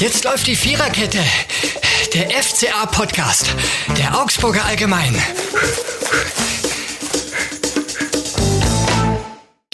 Jetzt 0.00 0.24
läuft 0.24 0.46
die 0.46 0.56
Viererkette. 0.56 1.18
Der 2.14 2.30
FCA-Podcast. 2.30 3.54
Der 3.98 4.18
Augsburger 4.18 4.64
Allgemein. 4.64 5.14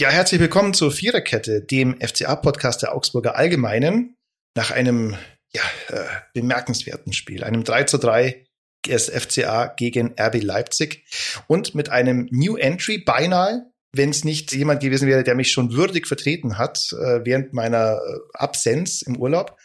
Ja, 0.01 0.11
herzlich 0.11 0.41
willkommen 0.41 0.75
zur 0.75 0.91
Viererkette, 0.91 1.63
dem 1.63 2.01
FCA-Podcast 2.01 2.83
der 2.83 2.97
Augsburger 2.97 3.37
Allgemeinen. 3.37 4.17
Nach 4.57 4.73
einem 4.73 5.17
ja, 5.53 5.63
äh, 5.91 6.05
bemerkenswerten 6.35 7.13
Spiel, 7.13 7.45
einem 7.45 7.63
3 7.63 7.85
zu 7.85 7.99
3 7.99 8.45
des 8.85 9.09
FCA 9.09 9.69
gegen 9.77 10.17
RB 10.19 10.43
Leipzig 10.43 11.05
und 11.47 11.77
mit 11.77 11.91
einem 11.91 12.27
New 12.33 12.57
Entry 12.57 12.99
beinahe 12.99 13.71
wenn 13.97 14.11
es 14.11 14.25
nicht 14.25 14.53
jemand 14.53 14.81
gewesen 14.81 15.09
wäre, 15.09 15.25
der 15.25 15.35
mich 15.35 15.51
schon 15.51 15.73
würdig 15.73 16.07
vertreten 16.07 16.59
hat 16.59 16.93
äh, 16.93 17.21
während 17.25 17.53
meiner 17.53 17.97
äh, 17.97 18.19
Absenz 18.35 19.03
im 19.03 19.17
Urlaub, 19.17 19.57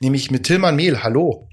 nämlich 0.00 0.30
mit 0.30 0.44
Tilman 0.44 0.76
Mehl. 0.76 1.02
Hallo. 1.02 1.48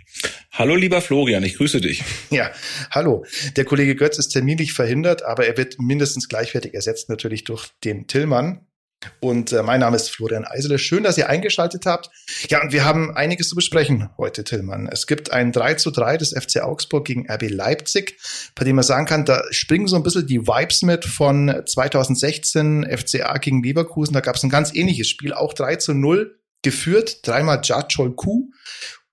Hallo, 0.52 0.76
lieber 0.76 1.02
Florian, 1.02 1.44
ich 1.44 1.58
grüße 1.58 1.82
dich. 1.82 2.04
Ja, 2.30 2.52
hallo. 2.92 3.26
Der 3.56 3.66
Kollege 3.66 3.96
Götz 3.96 4.18
ist 4.18 4.30
terminlich 4.30 4.74
verhindert, 4.74 5.24
aber 5.24 5.46
er 5.48 5.58
wird 5.58 5.80
mindestens 5.80 6.28
gleichwertig 6.28 6.74
ersetzt 6.74 7.10
natürlich 7.10 7.44
durch 7.44 7.70
den 7.84 8.08
Tillmann. 8.08 8.66
Und 9.20 9.52
äh, 9.52 9.64
mein 9.64 9.80
Name 9.80 9.96
ist 9.96 10.10
Florian 10.10 10.46
Eisele. 10.46 10.78
Schön, 10.78 11.04
dass 11.04 11.18
ihr 11.18 11.30
eingeschaltet 11.30 11.86
habt. 11.86 12.10
Ja, 12.50 12.62
und 12.62 12.72
wir 12.72 12.86
haben 12.86 13.16
einiges 13.16 13.50
zu 13.50 13.56
besprechen 13.56 14.10
heute, 14.18 14.44
Tillmann. 14.44 14.88
Es 14.92 15.08
gibt 15.08 15.32
ein 15.32 15.52
3 15.52 15.76
zu 15.76 15.92
3 15.92 16.18
des 16.18 16.34
FC 16.34 16.62
Augsburg 16.62 17.06
gegen 17.06 17.30
RB 17.30 17.50
Leipzig, 17.50 18.20
bei 18.56 18.64
dem 18.64 18.76
man 18.76 18.84
sagen 18.84 19.06
kann, 19.06 19.26
da 19.26 19.42
springen 19.52 19.88
so 19.88 19.96
ein 19.96 20.04
bisschen 20.04 20.28
die 20.28 20.48
Vibes 20.48 20.84
mit 20.84 21.06
von 21.06 21.64
2016 21.66 22.88
FCA 22.90 23.38
gegen 23.38 23.64
Leverkusen. 23.64 24.14
Da 24.14 24.22
gab 24.22 24.36
es 24.36 24.44
ein 24.44 24.50
ganz 24.50 24.74
ähnliches 24.74 25.10
Spiel, 25.10 25.34
auch 25.34 25.54
3 25.54 25.78
zu 25.78 25.94
0 25.94 26.38
geführt, 26.62 27.26
dreimal 27.26 27.62
Jachol 27.64 28.16
Kuh 28.16 28.52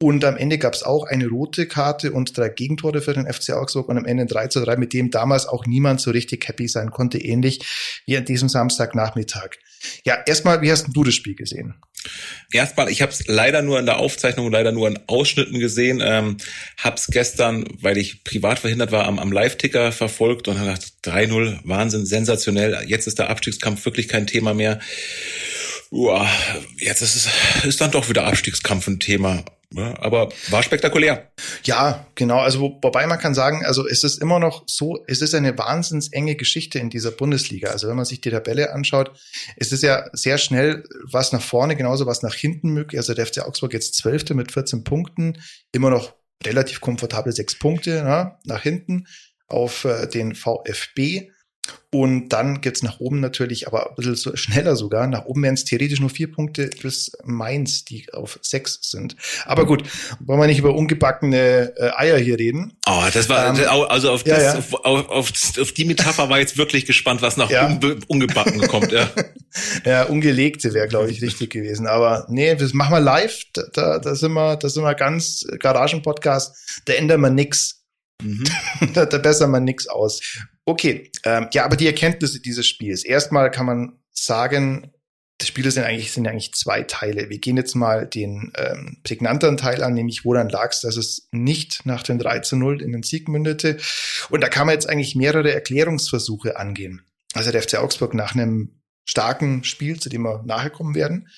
und 0.00 0.24
am 0.24 0.36
Ende 0.36 0.58
gab 0.58 0.74
es 0.74 0.84
auch 0.84 1.04
eine 1.04 1.26
rote 1.26 1.66
Karte 1.66 2.12
und 2.12 2.36
drei 2.36 2.50
Gegentore 2.50 3.00
für 3.00 3.14
den 3.14 3.32
FC 3.32 3.50
Augsburg 3.50 3.88
und 3.88 3.98
am 3.98 4.04
Ende 4.04 4.26
3 4.26 4.46
zu 4.46 4.64
3, 4.64 4.76
mit 4.76 4.92
dem 4.92 5.10
damals 5.10 5.46
auch 5.46 5.66
niemand 5.66 6.00
so 6.00 6.12
richtig 6.12 6.46
happy 6.46 6.68
sein 6.68 6.90
konnte, 6.90 7.18
ähnlich 7.18 7.58
wie 8.06 8.16
an 8.16 8.24
diesem 8.24 8.48
Samstagnachmittag. 8.48 9.56
Ja, 10.04 10.22
erstmal, 10.24 10.62
wie 10.62 10.70
hast 10.70 10.86
du 10.92 11.02
das 11.02 11.14
Spiel 11.14 11.34
gesehen? 11.34 11.74
Erstmal, 12.52 12.90
ich 12.90 13.02
habe 13.02 13.10
es 13.10 13.26
leider 13.26 13.60
nur 13.62 13.80
in 13.80 13.86
der 13.86 13.98
Aufzeichnung, 13.98 14.52
leider 14.52 14.70
nur 14.70 14.86
in 14.86 15.00
Ausschnitten 15.08 15.58
gesehen. 15.58 16.00
Ähm, 16.00 16.36
hab's 16.76 17.08
gestern, 17.08 17.64
weil 17.80 17.98
ich 17.98 18.22
privat 18.22 18.60
verhindert 18.60 18.92
war, 18.92 19.04
am, 19.04 19.18
am 19.18 19.32
Live-Ticker 19.32 19.90
verfolgt 19.90 20.46
und 20.46 20.58
habe 20.58 20.70
gedacht, 20.70 20.92
3-0, 21.02 21.58
Wahnsinn, 21.64 22.06
sensationell. 22.06 22.84
Jetzt 22.86 23.08
ist 23.08 23.18
der 23.18 23.30
Abstiegskampf 23.30 23.84
wirklich 23.84 24.06
kein 24.06 24.28
Thema 24.28 24.54
mehr. 24.54 24.78
Uah, 25.90 26.28
jetzt 26.76 27.02
ist 27.02 27.16
es 27.16 27.64
ist 27.64 27.80
dann 27.80 27.90
doch 27.90 28.08
wieder 28.08 28.26
Abstiegskampf 28.26 28.86
ein 28.86 29.00
Thema. 29.00 29.44
Ja, 29.74 29.98
aber 30.00 30.30
war 30.48 30.62
spektakulär. 30.62 31.30
Ja, 31.64 32.06
genau. 32.14 32.38
Also 32.38 32.60
wo, 32.60 32.78
wobei 32.80 33.06
man 33.06 33.18
kann 33.18 33.34
sagen, 33.34 33.66
also 33.66 33.86
es 33.86 34.02
ist 34.02 34.22
immer 34.22 34.38
noch 34.38 34.64
so, 34.66 35.04
es 35.06 35.20
ist 35.20 35.34
eine 35.34 35.58
wahnsinns 35.58 36.10
enge 36.10 36.36
Geschichte 36.36 36.78
in 36.78 36.88
dieser 36.88 37.10
Bundesliga. 37.10 37.70
Also 37.70 37.86
wenn 37.86 37.96
man 37.96 38.06
sich 38.06 38.22
die 38.22 38.30
Tabelle 38.30 38.72
anschaut, 38.72 39.12
es 39.56 39.70
ist 39.70 39.82
ja 39.82 40.06
sehr 40.12 40.38
schnell 40.38 40.84
was 41.04 41.32
nach 41.32 41.42
vorne, 41.42 41.76
genauso 41.76 42.06
was 42.06 42.22
nach 42.22 42.34
hinten 42.34 42.70
möglich. 42.70 42.98
Also 42.98 43.12
der 43.12 43.26
FC 43.26 43.40
Augsburg 43.40 43.74
jetzt 43.74 43.94
Zwölfte 43.94 44.32
mit 44.32 44.52
14 44.52 44.84
Punkten, 44.84 45.38
immer 45.72 45.90
noch 45.90 46.14
relativ 46.46 46.80
komfortable 46.80 47.32
sechs 47.32 47.58
Punkte 47.58 47.90
ja, 47.90 48.38
nach 48.44 48.62
hinten 48.62 49.06
auf 49.48 49.84
äh, 49.84 50.06
den 50.06 50.34
VfB. 50.34 51.30
Und 51.90 52.28
dann 52.28 52.60
geht's 52.60 52.82
nach 52.82 53.00
oben 53.00 53.20
natürlich, 53.20 53.66
aber 53.66 53.90
ein 53.90 53.94
bisschen 53.96 54.36
schneller 54.36 54.76
sogar. 54.76 55.06
Nach 55.06 55.24
oben 55.24 55.42
wären 55.42 55.54
es 55.54 55.64
theoretisch 55.64 56.00
nur 56.00 56.10
vier 56.10 56.30
Punkte 56.30 56.68
bis 56.82 57.12
Mainz, 57.24 57.86
die 57.86 58.12
auf 58.12 58.38
sechs 58.42 58.78
sind. 58.82 59.16
Aber 59.46 59.64
gut, 59.64 59.84
wollen 60.20 60.38
wir 60.38 60.46
nicht 60.48 60.58
über 60.58 60.74
ungebackene 60.74 61.72
äh, 61.78 61.90
Eier 61.96 62.18
hier 62.18 62.38
reden. 62.38 62.76
Oh, 62.86 63.04
das 63.12 63.30
war, 63.30 63.58
ähm, 63.58 63.64
also 63.88 64.12
auf, 64.12 64.22
das, 64.22 64.42
ja, 64.42 64.52
ja. 64.52 64.58
Auf, 64.58 64.74
auf, 64.84 65.08
auf, 65.08 65.32
auf, 65.58 65.72
die 65.72 65.86
Metapher 65.86 66.28
war 66.28 66.38
jetzt 66.38 66.58
wirklich 66.58 66.84
gespannt, 66.84 67.22
was 67.22 67.38
nach 67.38 67.50
ja. 67.50 67.66
unbe, 67.66 67.98
ungebacken 68.06 68.60
kommt. 68.68 68.92
Ja, 68.92 69.08
ja 69.86 70.02
ungelegte 70.04 70.74
wäre, 70.74 70.88
glaube 70.88 71.10
ich, 71.10 71.22
richtig 71.22 71.48
gewesen. 71.48 71.86
Aber 71.86 72.26
nee, 72.28 72.54
das 72.54 72.74
machen 72.74 72.92
wir 72.92 73.00
live. 73.00 73.44
Da, 73.54 73.62
da, 73.72 73.98
da 73.98 74.14
sind 74.14 74.32
wir, 74.32 74.56
da 74.56 74.68
sind 74.68 74.82
wir 74.82 74.94
ganz 74.94 75.46
Garagen-Podcast. 75.58 76.82
Da 76.84 76.92
ändern 76.92 77.22
wir 77.22 77.30
nix. 77.30 77.77
Mhm. 78.22 78.44
da, 78.94 79.06
da 79.06 79.18
bessert 79.18 79.48
man 79.48 79.64
nix 79.64 79.86
aus. 79.86 80.20
Okay, 80.64 81.10
ähm, 81.24 81.48
ja, 81.52 81.64
aber 81.64 81.76
die 81.76 81.86
Erkenntnisse 81.86 82.40
dieses 82.40 82.66
Spiels. 82.66 83.04
Erstmal 83.04 83.50
kann 83.50 83.66
man 83.66 83.98
sagen, 84.12 84.92
das 85.38 85.48
Spiel 85.48 85.70
sind 85.70 85.84
eigentlich, 85.84 86.12
sind 86.12 86.26
eigentlich 86.26 86.52
zwei 86.54 86.82
Teile. 86.82 87.30
Wir 87.30 87.38
gehen 87.38 87.56
jetzt 87.56 87.76
mal 87.76 88.06
den 88.06 88.52
ähm, 88.56 88.98
prägnanteren 89.04 89.56
Teil 89.56 89.84
an, 89.84 89.94
nämlich 89.94 90.24
woran 90.24 90.48
lag 90.48 90.72
es, 90.72 90.80
dass 90.80 90.96
es 90.96 91.28
nicht 91.30 91.86
nach 91.86 92.02
den 92.02 92.18
3 92.18 92.40
zu 92.40 92.56
0 92.56 92.82
in 92.82 92.90
den 92.90 93.04
Sieg 93.04 93.28
mündete. 93.28 93.78
Und 94.30 94.42
da 94.42 94.48
kann 94.48 94.66
man 94.66 94.74
jetzt 94.74 94.88
eigentlich 94.88 95.14
mehrere 95.14 95.52
Erklärungsversuche 95.52 96.56
angehen. 96.56 97.02
Also 97.34 97.52
der 97.52 97.62
FC 97.62 97.76
Augsburg 97.76 98.14
nach 98.14 98.34
einem 98.34 98.82
starken 99.04 99.62
Spiel, 99.62 100.00
zu 100.00 100.08
dem 100.08 100.22
wir 100.22 100.42
nachher 100.44 100.70
kommen 100.70 100.96
werden 100.96 101.28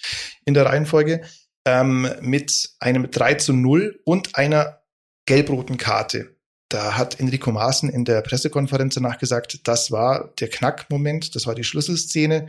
in 0.46 0.54
der 0.54 0.64
Reihenfolge, 0.64 1.20
ähm, 1.66 2.08
mit 2.22 2.70
einem 2.80 3.10
3 3.10 3.34
zu 3.34 3.52
0 3.52 4.00
und 4.04 4.34
einer 4.34 4.80
gelb-roten 5.26 5.76
Karte 5.76 6.39
da 6.70 6.96
hat 6.96 7.20
Enrico 7.20 7.52
Maaßen 7.52 7.90
in 7.90 8.04
der 8.04 8.22
Pressekonferenz 8.22 8.94
danach 8.94 9.18
gesagt, 9.18 9.66
das 9.68 9.90
war 9.90 10.32
der 10.40 10.48
Knackmoment, 10.48 11.34
das 11.34 11.46
war 11.46 11.54
die 11.54 11.64
Schlüsselszene. 11.64 12.46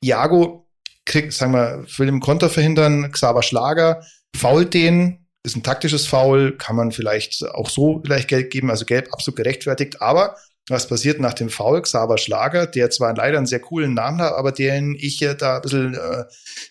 Iago 0.00 0.66
kriegt, 1.04 1.32
sagen 1.32 1.52
wir, 1.52 1.84
will 1.98 2.08
im 2.08 2.20
Konter 2.20 2.48
verhindern, 2.48 3.10
Xaver 3.12 3.42
Schlager 3.42 4.02
fault 4.34 4.72
den, 4.72 5.26
ist 5.42 5.56
ein 5.56 5.62
taktisches 5.62 6.06
Foul, 6.06 6.56
kann 6.56 6.76
man 6.76 6.92
vielleicht 6.92 7.44
auch 7.50 7.68
so 7.68 8.00
vielleicht 8.04 8.28
Geld 8.28 8.50
geben, 8.50 8.70
also 8.70 8.84
gelb 8.84 9.12
absolut 9.12 9.36
gerechtfertigt, 9.36 10.00
aber 10.00 10.36
was 10.68 10.88
passiert 10.88 11.20
nach 11.20 11.34
dem 11.34 11.48
Foul? 11.48 11.82
Xaver 11.82 12.18
Schlager, 12.18 12.66
der 12.66 12.90
zwar 12.90 13.14
leider 13.14 13.38
einen 13.38 13.46
sehr 13.46 13.60
coolen 13.60 13.94
Namen 13.94 14.20
hat, 14.20 14.34
aber 14.34 14.52
den 14.52 14.96
ich 14.98 15.20
ja 15.20 15.34
da 15.34 15.56
ein 15.56 15.62
bisschen 15.62 15.94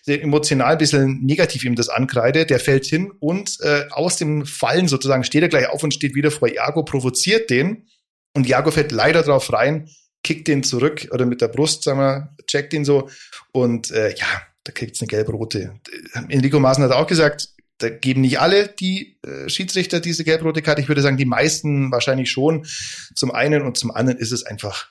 äh, 0.06 0.14
emotional 0.20 0.72
ein 0.72 0.78
bisschen 0.78 1.24
negativ 1.24 1.64
ihm 1.64 1.74
das 1.74 1.88
ankreide, 1.88 2.44
der 2.44 2.60
fällt 2.60 2.84
hin 2.84 3.10
und 3.20 3.58
äh, 3.60 3.86
aus 3.90 4.16
dem 4.16 4.44
Fallen 4.44 4.88
sozusagen 4.88 5.24
steht 5.24 5.42
er 5.42 5.48
gleich 5.48 5.68
auf 5.68 5.82
und 5.82 5.94
steht 5.94 6.14
wieder 6.14 6.30
vor 6.30 6.48
Iago, 6.48 6.84
provoziert 6.84 7.48
den 7.48 7.86
und 8.34 8.46
Iago 8.46 8.70
fällt 8.70 8.92
leider 8.92 9.22
drauf 9.22 9.52
rein, 9.52 9.88
kickt 10.22 10.48
den 10.48 10.62
zurück 10.62 11.08
oder 11.12 11.24
mit 11.24 11.40
der 11.40 11.48
Brust, 11.48 11.84
sagen 11.84 12.00
wir, 12.00 12.34
checkt 12.46 12.74
ihn 12.74 12.84
so 12.84 13.08
und 13.52 13.90
äh, 13.92 14.10
ja, 14.10 14.26
da 14.64 14.72
kriegt's 14.72 15.00
eine 15.00 15.08
gelb-rote. 15.08 15.80
Enrico 16.28 16.60
Maaßen 16.60 16.84
hat 16.84 16.92
auch 16.92 17.06
gesagt, 17.06 17.48
da 17.78 17.90
geben 17.90 18.22
nicht 18.22 18.40
alle 18.40 18.68
die 18.68 19.18
äh, 19.22 19.48
Schiedsrichter 19.48 20.00
diese 20.00 20.24
gelb-rote 20.24 20.62
Karte. 20.62 20.80
Ich 20.80 20.88
würde 20.88 21.02
sagen, 21.02 21.16
die 21.16 21.24
meisten 21.24 21.90
wahrscheinlich 21.92 22.30
schon. 22.30 22.66
Zum 23.14 23.30
einen 23.30 23.62
und 23.62 23.76
zum 23.76 23.90
anderen 23.90 24.18
ist 24.18 24.32
es 24.32 24.44
einfach, 24.44 24.90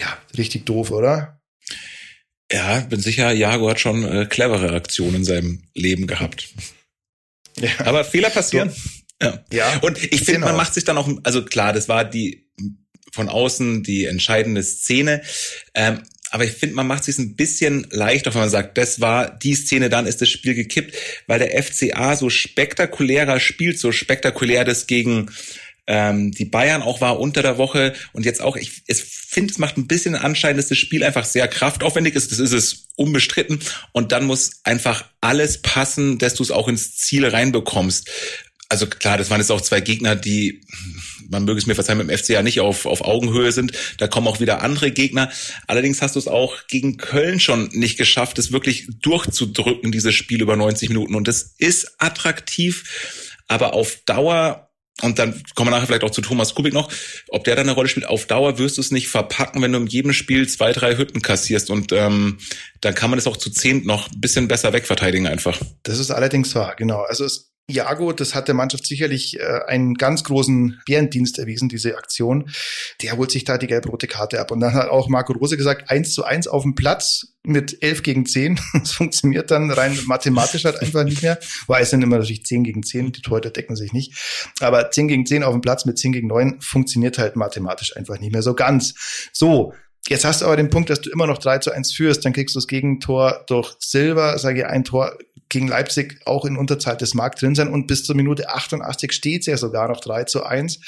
ja, 0.00 0.16
richtig 0.36 0.64
doof, 0.64 0.90
oder? 0.90 1.40
Ja, 2.50 2.80
bin 2.80 3.00
sicher, 3.00 3.32
Jago 3.32 3.70
hat 3.70 3.80
schon 3.80 4.04
äh, 4.04 4.26
clevere 4.26 4.74
Aktionen 4.74 5.16
in 5.16 5.24
seinem 5.24 5.62
Leben 5.74 6.06
gehabt. 6.06 6.48
Ja. 7.58 7.70
Aber 7.84 8.04
Fehler 8.04 8.30
passieren. 8.30 8.70
So. 8.70 9.26
Ja. 9.26 9.44
ja. 9.52 9.78
Und 9.80 10.02
ich 10.02 10.24
finde, 10.24 10.40
man 10.40 10.56
macht 10.56 10.74
sich 10.74 10.84
dann 10.84 10.98
auch, 10.98 11.08
also 11.22 11.44
klar, 11.44 11.72
das 11.72 11.88
war 11.88 12.04
die 12.04 12.50
von 13.12 13.28
außen 13.28 13.82
die 13.82 14.06
entscheidende 14.06 14.62
Szene. 14.62 15.22
Ähm, 15.74 16.02
aber 16.32 16.44
ich 16.44 16.52
finde, 16.52 16.74
man 16.74 16.86
macht 16.86 17.00
es 17.00 17.16
sich 17.16 17.18
ein 17.18 17.36
bisschen 17.36 17.86
leichter, 17.90 18.32
wenn 18.32 18.40
man 18.40 18.50
sagt, 18.50 18.78
das 18.78 19.00
war 19.00 19.30
die 19.30 19.54
Szene, 19.54 19.90
dann 19.90 20.06
ist 20.06 20.22
das 20.22 20.30
Spiel 20.30 20.54
gekippt, 20.54 20.96
weil 21.26 21.38
der 21.38 21.62
FCA 21.62 22.16
so 22.16 22.30
spektakulärer 22.30 23.38
spielt, 23.38 23.78
so 23.78 23.92
spektakulär 23.92 24.64
das 24.64 24.86
gegen 24.86 25.30
ähm, 25.86 26.30
die 26.30 26.46
Bayern 26.46 26.80
auch 26.80 27.02
war 27.02 27.20
unter 27.20 27.42
der 27.42 27.58
Woche. 27.58 27.92
Und 28.12 28.24
jetzt 28.24 28.40
auch, 28.40 28.56
ich, 28.56 28.82
finde, 29.32 29.52
es 29.52 29.58
macht 29.58 29.76
ein 29.76 29.86
bisschen 29.86 30.14
Anschein, 30.14 30.56
dass 30.56 30.68
das 30.68 30.78
Spiel 30.78 31.04
einfach 31.04 31.26
sehr 31.26 31.48
kraftaufwendig 31.48 32.14
ist, 32.14 32.32
das 32.32 32.38
ist 32.38 32.52
es 32.52 32.86
unbestritten. 32.96 33.60
Und 33.92 34.12
dann 34.12 34.24
muss 34.24 34.60
einfach 34.64 35.04
alles 35.20 35.60
passen, 35.60 36.18
dass 36.18 36.34
du 36.34 36.42
es 36.42 36.50
auch 36.50 36.68
ins 36.68 36.96
Ziel 36.96 37.26
reinbekommst. 37.26 38.10
Also 38.70 38.86
klar, 38.86 39.18
das 39.18 39.28
waren 39.28 39.40
jetzt 39.40 39.50
auch 39.50 39.60
zwei 39.60 39.82
Gegner, 39.82 40.16
die 40.16 40.62
man 41.30 41.44
möge 41.44 41.58
es 41.58 41.66
mir 41.66 41.74
verzeihen, 41.74 41.98
mit 41.98 42.08
dem 42.08 42.18
FCA 42.18 42.42
nicht 42.42 42.60
auf, 42.60 42.86
auf 42.86 43.02
Augenhöe 43.02 43.52
sind. 43.52 43.72
Da 43.98 44.08
kommen 44.08 44.26
auch 44.26 44.40
wieder 44.40 44.62
andere 44.62 44.90
Gegner. 44.90 45.30
Allerdings 45.66 46.02
hast 46.02 46.16
du 46.16 46.18
es 46.18 46.28
auch 46.28 46.66
gegen 46.68 46.96
Köln 46.96 47.40
schon 47.40 47.68
nicht 47.72 47.98
geschafft, 47.98 48.38
es 48.38 48.52
wirklich 48.52 48.88
durchzudrücken, 49.00 49.92
dieses 49.92 50.14
Spiel 50.14 50.42
über 50.42 50.56
90 50.56 50.88
Minuten. 50.88 51.14
Und 51.14 51.28
das 51.28 51.54
ist 51.58 51.96
attraktiv, 51.98 53.34
aber 53.48 53.74
auf 53.74 53.98
Dauer 54.06 54.68
und 55.00 55.18
dann 55.18 55.42
kommen 55.54 55.70
wir 55.70 55.72
nachher 55.72 55.86
vielleicht 55.86 56.04
auch 56.04 56.10
zu 56.10 56.20
Thomas 56.20 56.54
Kubik 56.54 56.74
noch, 56.74 56.92
ob 57.28 57.44
der 57.44 57.56
da 57.56 57.62
eine 57.62 57.72
Rolle 57.72 57.88
spielt. 57.88 58.06
Auf 58.06 58.26
Dauer 58.26 58.58
wirst 58.58 58.76
du 58.76 58.82
es 58.82 58.90
nicht 58.90 59.08
verpacken, 59.08 59.62
wenn 59.62 59.72
du 59.72 59.78
in 59.78 59.86
jedem 59.86 60.12
Spiel 60.12 60.46
zwei, 60.48 60.72
drei 60.72 60.96
Hütten 60.96 61.22
kassierst. 61.22 61.70
Und 61.70 61.92
ähm, 61.92 62.38
dann 62.82 62.94
kann 62.94 63.10
man 63.10 63.16
das 63.16 63.26
auch 63.26 63.38
zu 63.38 63.50
zehn 63.50 63.86
noch 63.86 64.10
ein 64.10 64.20
bisschen 64.20 64.48
besser 64.48 64.72
wegverteidigen 64.72 65.26
einfach. 65.26 65.58
Das 65.82 65.98
ist 65.98 66.10
allerdings 66.10 66.54
wahr, 66.54 66.76
genau. 66.76 67.00
Also 67.00 67.24
es 67.24 67.51
Jago, 67.70 68.12
das 68.12 68.34
hat 68.34 68.48
der 68.48 68.54
Mannschaft 68.54 68.86
sicherlich 68.86 69.38
äh, 69.38 69.60
einen 69.66 69.94
ganz 69.94 70.24
großen 70.24 70.80
Bärendienst 70.84 71.38
erwiesen, 71.38 71.68
diese 71.68 71.96
Aktion. 71.96 72.50
Der 73.00 73.16
holt 73.16 73.30
sich 73.30 73.44
da 73.44 73.56
die 73.56 73.66
gelb-rote 73.66 74.08
Karte 74.08 74.40
ab. 74.40 74.50
Und 74.50 74.60
dann 74.60 74.74
hat 74.74 74.88
auch 74.88 75.08
Marco 75.08 75.32
Rose 75.32 75.56
gesagt, 75.56 75.88
eins 75.88 76.12
zu 76.12 76.24
eins 76.24 76.48
auf 76.48 76.62
dem 76.62 76.74
Platz 76.74 77.34
mit 77.44 77.82
elf 77.82 78.02
gegen 78.02 78.26
zehn. 78.26 78.60
Das 78.72 78.92
funktioniert 78.92 79.50
dann 79.50 79.70
rein 79.70 79.96
mathematisch 80.06 80.64
halt 80.64 80.80
einfach 80.82 81.04
nicht 81.04 81.22
mehr. 81.22 81.38
Weil 81.68 81.82
es 81.82 81.90
sind 81.90 82.02
immer 82.02 82.18
natürlich 82.18 82.44
zehn 82.44 82.64
gegen 82.64 82.82
zehn, 82.82 83.12
die 83.12 83.22
Torhüter 83.22 83.50
decken 83.50 83.76
sich 83.76 83.92
nicht. 83.92 84.18
Aber 84.60 84.90
zehn 84.90 85.08
gegen 85.08 85.24
zehn 85.24 85.44
auf 85.44 85.52
dem 85.52 85.60
Platz 85.60 85.84
mit 85.84 85.98
zehn 85.98 86.12
gegen 86.12 86.26
neun 86.26 86.60
funktioniert 86.60 87.18
halt 87.18 87.36
mathematisch 87.36 87.96
einfach 87.96 88.18
nicht 88.18 88.32
mehr 88.32 88.42
so 88.42 88.54
ganz. 88.54 89.28
So, 89.32 89.72
Jetzt 90.08 90.24
hast 90.24 90.42
du 90.42 90.46
aber 90.46 90.56
den 90.56 90.68
Punkt, 90.68 90.90
dass 90.90 91.00
du 91.00 91.10
immer 91.10 91.28
noch 91.28 91.38
3 91.38 91.58
zu 91.58 91.70
1 91.70 91.92
führst, 91.92 92.24
dann 92.24 92.32
kriegst 92.32 92.56
du 92.56 92.58
das 92.58 92.66
Gegentor 92.66 93.44
durch 93.46 93.76
Silber, 93.78 94.36
sage 94.36 94.60
ich, 94.60 94.66
ein 94.66 94.82
Tor 94.82 95.16
gegen 95.52 95.68
Leipzig 95.68 96.20
auch 96.24 96.44
in 96.44 96.56
Unterzahl 96.56 96.96
des 96.96 97.14
Markt 97.14 97.40
drin 97.40 97.54
sein 97.54 97.68
und 97.68 97.86
bis 97.86 98.04
zur 98.04 98.16
Minute 98.16 98.48
88 98.48 99.12
steht 99.12 99.42
es 99.42 99.46
ja 99.46 99.56
sogar 99.56 99.88
noch 99.88 100.00
3 100.00 100.24
zu 100.24 100.44
1. 100.44 100.80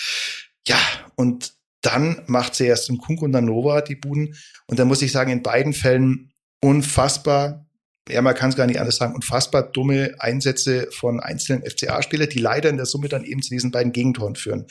Ja, 0.67 0.79
und 1.15 1.53
dann 1.83 2.23
macht 2.27 2.55
sie 2.55 2.67
erst 2.67 2.89
im 2.89 2.99
Kunk 2.99 3.23
und 3.23 3.33
dann 3.33 3.45
Nova 3.45 3.83
die 3.83 3.95
Buden 3.95 4.35
und 4.67 4.79
da 4.79 4.85
muss 4.85 5.03
ich 5.03 5.13
sagen, 5.13 5.31
in 5.31 5.43
beiden 5.43 5.75
Fällen 5.75 6.33
unfassbar, 6.61 7.67
ja, 8.09 8.23
man 8.23 8.35
kann 8.35 8.51
es 8.51 8.57
gar 8.57 8.67
nicht 8.67 8.81
anders 8.81 8.97
sagen, 8.97 9.15
unfassbar 9.15 9.63
dumme 9.71 10.15
Einsätze 10.19 10.89
von 10.93 11.21
einzelnen 11.21 11.63
FCA-Spielern, 11.63 12.29
die 12.31 12.39
leider 12.39 12.71
in 12.71 12.77
der 12.77 12.87
Summe 12.87 13.09
dann 13.09 13.25
eben 13.25 13.43
zu 13.43 13.51
diesen 13.51 13.71
beiden 13.71 13.93
Gegentoren 13.93 14.35
führen. 14.35 14.67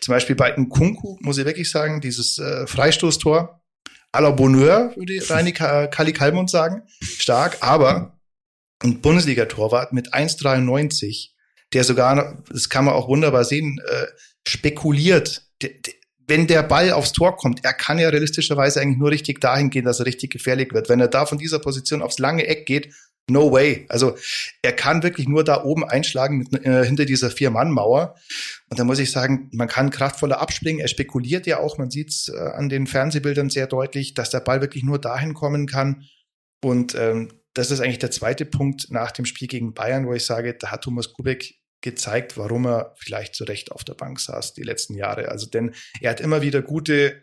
Zum 0.00 0.12
Beispiel 0.12 0.36
bei 0.36 0.54
Nkunku, 0.56 1.18
muss 1.20 1.38
ich 1.38 1.44
wirklich 1.44 1.70
sagen, 1.70 2.00
dieses 2.00 2.38
äh, 2.38 2.66
Freistoßtor, 2.66 3.60
à 4.12 4.20
la 4.20 4.30
Bonheur, 4.30 4.94
würde 4.96 5.18
Reini 5.28 5.52
Kali 5.52 6.12
Kalmund 6.12 6.50
sagen. 6.50 6.82
Stark, 7.02 7.58
aber 7.60 8.14
ein 8.84 9.00
Bundesliga-Torwart 9.00 9.92
mit 9.92 10.14
1,93, 10.14 11.30
der 11.72 11.84
sogar, 11.84 12.42
das 12.50 12.68
kann 12.68 12.84
man 12.84 12.94
auch 12.94 13.08
wunderbar 13.08 13.44
sehen, 13.44 13.80
äh, 13.86 14.06
spekuliert. 14.46 15.42
wenn 16.26 16.46
der 16.46 16.62
Ball 16.62 16.90
aufs 16.92 17.12
Tor 17.12 17.36
kommt, 17.36 17.64
er 17.64 17.74
kann 17.74 17.98
ja 17.98 18.08
realistischerweise 18.08 18.80
eigentlich 18.80 18.98
nur 18.98 19.10
richtig 19.10 19.40
dahin 19.40 19.68
gehen, 19.68 19.84
dass 19.84 20.00
er 20.00 20.06
richtig 20.06 20.30
gefährlich 20.30 20.72
wird. 20.72 20.88
Wenn 20.88 21.00
er 21.00 21.08
da 21.08 21.26
von 21.26 21.36
dieser 21.36 21.58
Position 21.58 22.00
aufs 22.00 22.18
lange 22.18 22.46
Eck 22.46 22.64
geht, 22.66 22.94
No 23.30 23.50
way. 23.50 23.86
Also 23.88 24.16
er 24.60 24.72
kann 24.72 25.02
wirklich 25.02 25.28
nur 25.28 25.44
da 25.44 25.64
oben 25.64 25.82
einschlagen 25.84 26.38
mit, 26.38 26.66
äh, 26.66 26.84
hinter 26.84 27.06
dieser 27.06 27.30
Vier-Mann-Mauer. 27.30 28.16
Und 28.68 28.78
da 28.78 28.84
muss 28.84 28.98
ich 28.98 29.10
sagen, 29.10 29.48
man 29.52 29.66
kann 29.66 29.88
kraftvoller 29.88 30.40
abspringen. 30.40 30.80
Er 30.80 30.88
spekuliert 30.88 31.46
ja 31.46 31.58
auch, 31.58 31.78
man 31.78 31.90
sieht 31.90 32.10
es 32.10 32.28
äh, 32.28 32.38
an 32.38 32.68
den 32.68 32.86
Fernsehbildern 32.86 33.48
sehr 33.48 33.66
deutlich, 33.66 34.12
dass 34.12 34.28
der 34.28 34.40
Ball 34.40 34.60
wirklich 34.60 34.84
nur 34.84 34.98
dahin 34.98 35.32
kommen 35.32 35.66
kann. 35.66 36.04
Und 36.62 36.94
ähm, 36.96 37.30
das 37.54 37.70
ist 37.70 37.80
eigentlich 37.80 38.00
der 38.00 38.10
zweite 38.10 38.44
Punkt 38.44 38.90
nach 38.90 39.12
dem 39.12 39.24
Spiel 39.24 39.48
gegen 39.48 39.74
Bayern, 39.74 40.06
wo 40.06 40.12
ich 40.12 40.26
sage, 40.26 40.54
da 40.54 40.70
hat 40.70 40.82
Thomas 40.82 41.12
Kubek 41.12 41.54
gezeigt, 41.80 42.36
warum 42.36 42.66
er 42.66 42.94
vielleicht 42.96 43.34
zu 43.34 43.44
Recht 43.44 43.70
auf 43.70 43.84
der 43.84 43.94
Bank 43.94 44.18
saß 44.18 44.54
die 44.54 44.62
letzten 44.62 44.94
Jahre. 44.94 45.28
Also 45.28 45.46
denn 45.46 45.74
er 46.00 46.10
hat 46.10 46.20
immer 46.20 46.42
wieder 46.42 46.62
gute 46.62 47.22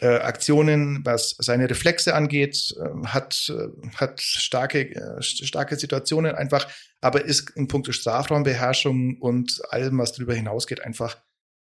äh, 0.00 0.06
Aktionen, 0.06 1.04
was 1.04 1.34
seine 1.38 1.68
Reflexe 1.68 2.14
angeht, 2.14 2.74
äh, 2.78 3.06
hat, 3.06 3.50
äh, 3.50 3.68
hat 3.96 4.20
starke, 4.20 4.94
äh, 4.94 5.22
starke 5.22 5.76
Situationen 5.76 6.34
einfach, 6.34 6.68
aber 7.00 7.24
ist 7.24 7.50
in 7.56 7.68
puncto 7.68 7.92
Strafraumbeherrschung 7.92 9.18
und 9.20 9.60
allem, 9.70 9.98
was 9.98 10.12
darüber 10.12 10.34
hinausgeht, 10.34 10.80
einfach 10.84 11.18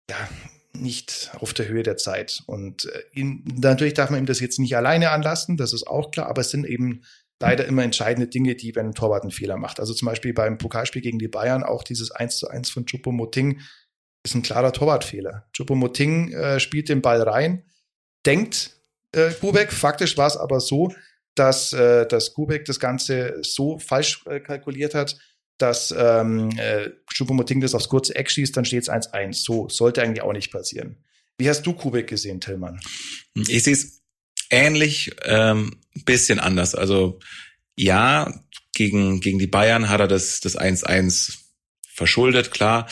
ja, 0.09 0.29
nicht 0.73 1.31
auf 1.39 1.53
der 1.53 1.67
Höhe 1.67 1.83
der 1.83 1.97
Zeit. 1.97 2.41
Und 2.45 2.85
äh, 2.85 3.01
ihn, 3.13 3.43
natürlich 3.57 3.93
darf 3.93 4.09
man 4.09 4.19
ihm 4.19 4.25
das 4.25 4.39
jetzt 4.39 4.59
nicht 4.59 4.75
alleine 4.75 5.11
anlassen, 5.11 5.57
das 5.57 5.73
ist 5.73 5.87
auch 5.87 6.11
klar, 6.11 6.27
aber 6.27 6.41
es 6.41 6.51
sind 6.51 6.65
eben 6.65 7.03
leider 7.41 7.65
immer 7.65 7.83
entscheidende 7.83 8.27
Dinge, 8.27 8.55
die, 8.55 8.75
wenn 8.75 8.87
ein 8.87 8.93
Torwart 8.93 9.23
einen 9.23 9.31
Fehler 9.31 9.57
macht. 9.57 9.79
Also 9.79 9.93
zum 9.93 10.07
Beispiel 10.07 10.33
beim 10.33 10.57
Pokalspiel 10.57 11.01
gegen 11.01 11.19
die 11.19 11.27
Bayern, 11.27 11.63
auch 11.63 11.83
dieses 11.83 12.11
1 12.11 12.37
zu 12.37 12.47
1 12.47 12.69
von 12.69 12.85
Chupo 12.85 13.11
Moting 13.11 13.59
ist 14.23 14.35
ein 14.35 14.43
klarer 14.43 14.71
Torwartfehler. 14.71 15.47
Chupo 15.51 15.75
Moting 15.75 16.31
äh, 16.31 16.59
spielt 16.59 16.89
den 16.89 17.01
Ball 17.01 17.21
rein, 17.21 17.63
denkt 18.25 18.77
äh, 19.13 19.31
Kubek. 19.31 19.73
Faktisch 19.73 20.17
war 20.17 20.27
es 20.27 20.37
aber 20.37 20.59
so, 20.59 20.93
dass, 21.35 21.73
äh, 21.73 22.05
dass 22.05 22.33
Kubek 22.33 22.65
das 22.65 22.79
Ganze 22.79 23.39
so 23.41 23.79
falsch 23.79 24.23
äh, 24.27 24.39
kalkuliert 24.39 24.93
hat, 24.93 25.17
dass 25.57 25.93
ähm, 25.95 26.49
äh, 26.57 26.89
Choupo-Moting 27.13 27.61
das 27.61 27.75
aufs 27.75 27.89
kurze 27.89 28.15
Eck 28.15 28.29
schießt, 28.29 28.55
dann 28.55 28.65
steht 28.65 28.83
es 28.83 28.89
1-1. 28.89 29.43
So 29.43 29.69
sollte 29.69 30.01
eigentlich 30.01 30.23
auch 30.23 30.33
nicht 30.33 30.51
passieren. 30.51 30.97
Wie 31.37 31.49
hast 31.49 31.63
du 31.63 31.73
Kubek 31.73 32.07
gesehen, 32.07 32.41
Tillmann? 32.41 32.79
Ich 33.47 33.63
sehe 33.63 33.73
es 33.73 34.01
ähnlich, 34.49 35.11
ähm, 35.23 35.80
bisschen 36.05 36.39
anders. 36.39 36.75
Also 36.75 37.19
ja, 37.75 38.33
gegen, 38.73 39.21
gegen 39.21 39.39
die 39.39 39.47
Bayern 39.47 39.89
hat 39.89 39.99
er 39.99 40.07
das, 40.07 40.39
das 40.39 40.57
1-1 40.57 41.37
verschuldet, 41.93 42.51
klar 42.51 42.87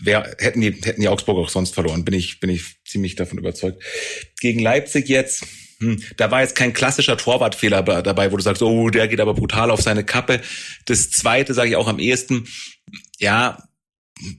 wer, 0.00 0.36
hätten 0.38 0.60
die, 0.60 0.72
hätten 0.72 1.00
die 1.00 1.08
Augsburg 1.08 1.38
auch 1.38 1.48
sonst 1.48 1.74
verloren, 1.74 2.04
bin 2.04 2.14
ich, 2.14 2.40
bin 2.40 2.50
ich 2.50 2.82
ziemlich 2.84 3.16
davon 3.16 3.38
überzeugt. 3.38 3.82
Gegen 4.40 4.60
Leipzig 4.60 5.08
jetzt, 5.08 5.44
hm, 5.80 6.02
da 6.16 6.30
war 6.30 6.40
jetzt 6.40 6.56
kein 6.56 6.72
klassischer 6.72 7.16
Torwartfehler 7.16 7.82
dabei, 7.82 8.32
wo 8.32 8.36
du 8.36 8.42
sagst, 8.42 8.62
oh, 8.62 8.90
der 8.90 9.08
geht 9.08 9.20
aber 9.20 9.34
brutal 9.34 9.70
auf 9.70 9.82
seine 9.82 10.04
Kappe. 10.04 10.40
Das 10.86 11.10
zweite 11.10 11.54
sage 11.54 11.70
ich 11.70 11.76
auch 11.76 11.88
am 11.88 11.98
ehesten, 11.98 12.46
ja, 13.18 13.62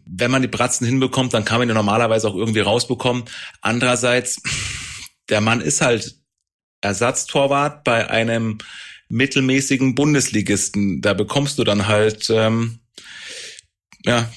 wenn 0.05 0.31
man 0.31 0.41
die 0.41 0.49
Bratzen 0.49 0.85
hinbekommt, 0.85 1.33
dann 1.33 1.45
kann 1.45 1.59
man 1.59 1.69
ihn 1.69 1.75
normalerweise 1.75 2.27
auch 2.27 2.35
irgendwie 2.35 2.59
rausbekommen. 2.59 3.23
Andererseits, 3.61 4.41
der 5.29 5.39
Mann 5.39 5.61
ist 5.61 5.79
halt 5.79 6.18
Ersatztorwart 6.81 7.83
bei 7.83 8.09
einem 8.09 8.59
mittelmäßigen 9.09 9.95
Bundesligisten. 9.95 11.01
Da 11.01 11.13
bekommst 11.13 11.57
du 11.57 11.63
dann 11.63 11.87
halt 11.87 12.29
ähm, 12.29 12.79
ja 14.05 14.29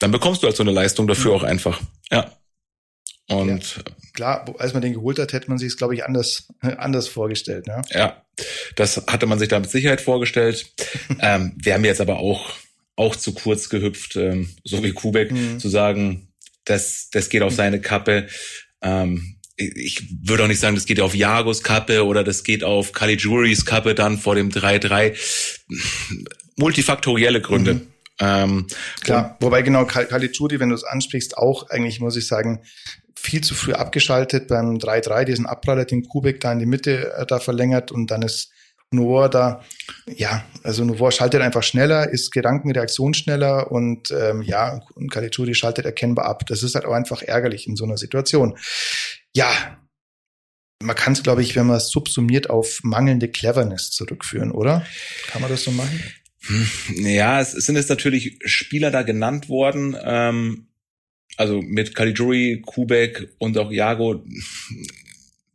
dann 0.00 0.10
bekommst 0.10 0.42
du 0.42 0.48
halt 0.48 0.56
so 0.56 0.64
eine 0.64 0.72
Leistung 0.72 1.06
dafür 1.06 1.32
mhm. 1.32 1.36
auch 1.36 1.42
einfach. 1.44 1.80
Ja. 2.10 2.32
Und 3.28 3.76
ja, 3.76 3.82
klar, 4.12 4.54
als 4.58 4.72
man 4.72 4.82
den 4.82 4.94
geholt 4.94 5.20
hat, 5.20 5.32
hätte 5.32 5.48
man 5.48 5.58
sich 5.58 5.68
es, 5.68 5.76
glaube 5.76 5.94
ich, 5.94 6.04
anders, 6.04 6.48
anders 6.60 7.06
vorgestellt. 7.06 7.68
Ne? 7.68 7.82
Ja, 7.90 8.24
das 8.74 8.96
hatte 9.06 9.26
man 9.26 9.38
sich 9.38 9.48
da 9.48 9.60
mit 9.60 9.70
Sicherheit 9.70 10.00
vorgestellt. 10.00 10.72
ähm, 11.20 11.52
Wäre 11.62 11.78
mir 11.78 11.88
jetzt 11.88 12.00
aber 12.00 12.18
auch, 12.18 12.50
auch 12.96 13.14
zu 13.14 13.32
kurz 13.32 13.68
gehüpft, 13.68 14.16
ähm, 14.16 14.50
so 14.64 14.82
wie 14.82 14.92
Kubek, 14.92 15.30
mhm. 15.30 15.60
zu 15.60 15.68
sagen, 15.68 16.32
das, 16.64 17.10
das 17.12 17.28
geht 17.28 17.42
auf 17.42 17.52
mhm. 17.52 17.56
seine 17.56 17.80
Kappe. 17.80 18.26
Ähm, 18.82 19.36
ich 19.60 20.02
würde 20.22 20.44
auch 20.44 20.48
nicht 20.48 20.60
sagen, 20.60 20.74
das 20.74 20.86
geht 20.86 21.00
auf 21.00 21.14
Jagos 21.14 21.62
Kappe 21.62 22.04
oder 22.04 22.24
das 22.24 22.42
geht 22.44 22.64
auf 22.64 22.92
Caligiuris 22.92 23.64
Kappe 23.64 23.94
dann 23.94 24.18
vor 24.18 24.34
dem 24.34 24.50
3-3. 24.50 25.16
Multifaktorielle 26.56 27.40
Gründe. 27.40 27.74
Mhm. 27.74 27.86
Ähm, 28.20 28.66
Klar, 29.02 29.36
wobei 29.40 29.62
genau 29.62 29.86
Caligiuri, 29.86 30.60
wenn 30.60 30.68
du 30.68 30.74
es 30.74 30.84
ansprichst, 30.84 31.38
auch 31.38 31.70
eigentlich, 31.70 32.00
muss 32.00 32.16
ich 32.16 32.26
sagen, 32.26 32.60
viel 33.14 33.42
zu 33.42 33.54
früh 33.54 33.72
abgeschaltet 33.72 34.48
beim 34.48 34.76
3-3, 34.76 35.24
diesen 35.24 35.46
Abpraller, 35.46 35.84
den 35.84 36.04
Kubik 36.04 36.40
da 36.40 36.52
in 36.52 36.58
die 36.58 36.66
Mitte 36.66 37.12
äh, 37.14 37.26
da 37.26 37.38
verlängert 37.38 37.92
und 37.92 38.10
dann 38.10 38.22
ist 38.22 38.50
Noor 38.92 39.28
da, 39.28 39.62
ja, 40.06 40.44
also 40.64 40.84
Noor 40.84 41.12
schaltet 41.12 41.42
einfach 41.42 41.62
schneller, 41.62 42.10
ist 42.10 42.32
Gedankenreaktion 42.32 43.14
schneller 43.14 43.70
und 43.70 44.10
ähm, 44.10 44.42
ja, 44.42 44.80
und 44.94 45.12
Caligiuri 45.12 45.54
schaltet 45.54 45.84
erkennbar 45.86 46.24
ab. 46.24 46.44
Das 46.46 46.64
ist 46.64 46.74
halt 46.74 46.86
auch 46.86 46.92
einfach 46.92 47.22
ärgerlich 47.22 47.68
in 47.68 47.76
so 47.76 47.84
einer 47.84 47.96
Situation. 47.96 48.58
Ja, 49.34 49.80
man 50.82 50.96
kann 50.96 51.12
es, 51.12 51.22
glaube 51.22 51.42
ich, 51.42 51.56
wenn 51.56 51.66
man 51.66 51.76
es 51.76 51.90
subsumiert, 51.90 52.50
auf 52.50 52.80
mangelnde 52.82 53.28
Cleverness 53.28 53.90
zurückführen, 53.90 54.50
oder? 54.50 54.86
Kann 55.28 55.42
man 55.42 55.50
das 55.50 55.64
so 55.64 55.70
machen? 55.70 56.02
Hm, 56.42 56.66
ja, 57.06 57.40
es 57.40 57.52
sind 57.52 57.76
jetzt 57.76 57.90
natürlich 57.90 58.38
Spieler 58.44 58.90
da 58.90 59.02
genannt 59.02 59.48
worden, 59.48 59.96
ähm, 60.02 60.68
also 61.36 61.60
mit 61.60 61.94
Caligiuri, 61.94 62.62
Kubek 62.64 63.34
und 63.38 63.56
auch 63.58 63.70
Jago, 63.70 64.24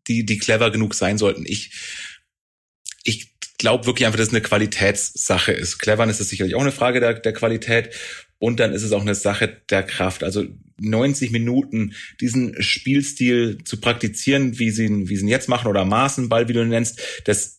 die, 0.08 0.26
die 0.26 0.38
clever 0.38 0.72
genug 0.72 0.94
sein 0.94 1.18
sollten. 1.18 1.44
Ich, 1.46 1.72
ich 3.04 3.36
glaube 3.58 3.86
wirklich 3.86 4.06
einfach, 4.06 4.18
dass 4.18 4.28
es 4.28 4.34
eine 4.34 4.42
Qualitätssache 4.42 5.52
ist. 5.52 5.80
Cleverness 5.80 6.20
ist 6.20 6.30
sicherlich 6.30 6.56
auch 6.56 6.62
eine 6.62 6.72
Frage 6.72 7.00
der, 7.00 7.16
der 7.16 7.34
Qualität. 7.34 7.96
Und 8.38 8.60
dann 8.60 8.74
ist 8.74 8.84
es 8.84 8.92
auch 8.92 9.02
eine 9.02 9.16
Sache 9.16 9.62
der 9.70 9.84
Kraft. 9.84 10.24
Also 10.24 10.46
90 10.80 11.32
Minuten 11.32 11.94
diesen 12.20 12.62
Spielstil 12.62 13.60
zu 13.64 13.80
praktizieren, 13.80 14.60
wie 14.60 14.72
sie 14.72 14.86
ihn, 14.86 15.10
wie 15.10 15.16
sie 15.16 15.24
ihn 15.24 15.30
jetzt 15.30 15.50
machen, 15.50 15.68
oder 15.68 15.86
Maßenball, 15.86 16.48
wie 16.48 16.54
du 16.54 16.62
ihn 16.62 16.70
nennst, 16.70 17.02
das 17.26 17.56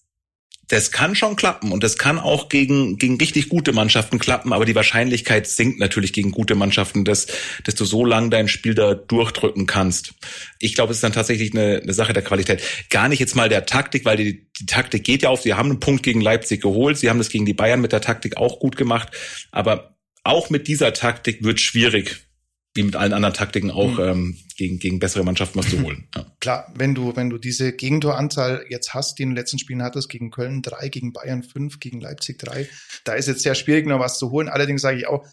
das 0.69 0.91
kann 0.91 1.15
schon 1.15 1.37
klappen 1.37 1.71
und 1.71 1.85
das 1.85 1.97
kann 1.97 2.19
auch 2.19 2.49
gegen, 2.49 2.99
gegen 2.99 3.17
richtig 3.19 3.49
gute 3.49 3.73
Mannschaften 3.73 4.19
klappen, 4.19 4.53
aber 4.53 4.65
die 4.65 4.75
Wahrscheinlichkeit 4.75 5.47
sinkt 5.47 5.79
natürlich 5.79 6.13
gegen 6.13 6.33
gute 6.33 6.55
Mannschaften, 6.55 7.05
dass, 7.05 7.29
dass 7.65 7.77
du 7.77 7.85
so 7.85 8.05
lang 8.05 8.31
dein 8.31 8.49
Spiel 8.49 8.75
da 8.75 8.95
durchdrücken 8.95 9.67
kannst. 9.67 10.15
Ich 10.59 10.75
glaube, 10.75 10.91
es 10.91 10.99
ist 10.99 11.05
dann 11.05 11.13
tatsächlich 11.13 11.53
eine, 11.53 11.81
eine 11.83 11.93
Sache 11.93 12.13
der 12.13 12.25
Qualität. 12.25 12.63
Gar 12.91 13.09
nicht 13.09 13.21
jetzt 13.21 13.37
mal 13.37 13.49
der 13.49 13.67
Taktik, 13.67 14.05
weil 14.05 14.17
die, 14.17 14.49
die 14.59 14.67
Taktik 14.67 15.05
geht 15.05 15.23
ja 15.23 15.29
auf. 15.29 15.43
Sie 15.43 15.55
haben 15.55 15.71
einen 15.71 15.81
Punkt 15.81 16.03
gegen 16.03 16.21
Leipzig 16.21 16.63
geholt. 16.63 16.99
Sie 16.99 17.11
haben 17.11 17.19
das 17.19 17.29
gegen 17.29 17.47
die 17.47 17.55
Bayern 17.55 17.81
mit 17.81 17.93
der 17.93 18.01
Taktik 18.01 18.37
auch 18.37 18.59
gut 18.59 18.77
gemacht. 18.77 19.11
Aber 19.53 19.97
auch 20.25 20.51
mit 20.51 20.67
dieser 20.67 20.93
Taktik 20.93 21.45
wird 21.45 21.61
schwierig, 21.61 22.26
wie 22.77 22.83
mit 22.83 22.97
allen 22.97 23.13
anderen 23.13 23.35
Taktiken 23.35 23.71
auch 23.71 23.99
mhm. 23.99 24.05
ähm, 24.05 24.37
gegen, 24.57 24.79
gegen 24.79 24.99
bessere 24.99 25.25
Mannschaften 25.25 25.59
was 25.59 25.69
zu 25.69 25.83
holen. 25.83 26.09
Ja. 26.15 26.27
Klar, 26.41 26.73
wenn 26.77 26.95
du, 26.95 27.17
wenn 27.17 27.31
du 27.31 27.39
diese 27.39 27.73
Gegentoranzahl 27.73 28.65
jetzt 28.69 28.95
hast, 28.95 29.19
die 29.19 29.23
in 29.23 29.31
den 29.31 29.37
letzten 29.37 29.59
Spielen 29.59 29.83
hattest, 29.83 30.09
gegen 30.09 30.31
Köln 30.31 30.63
drei, 30.63 30.89
gegen 30.89 31.13
Bayern 31.13 31.43
fünf, 31.43 31.81
gegen 31.81 32.01
Leipzig 32.01 32.39
drei, 32.39 32.69
da 33.05 33.15
ist 33.15 33.29
jetzt 33.29 33.43
sehr 33.43 33.55
schwierig, 33.55 33.87
noch 33.87 33.99
was 33.99 34.19
zu 34.19 34.31
holen. 34.31 34.49
Allerdings 34.49 34.83
sage 34.83 34.99
ich 34.99 35.07
auch, 35.07 35.27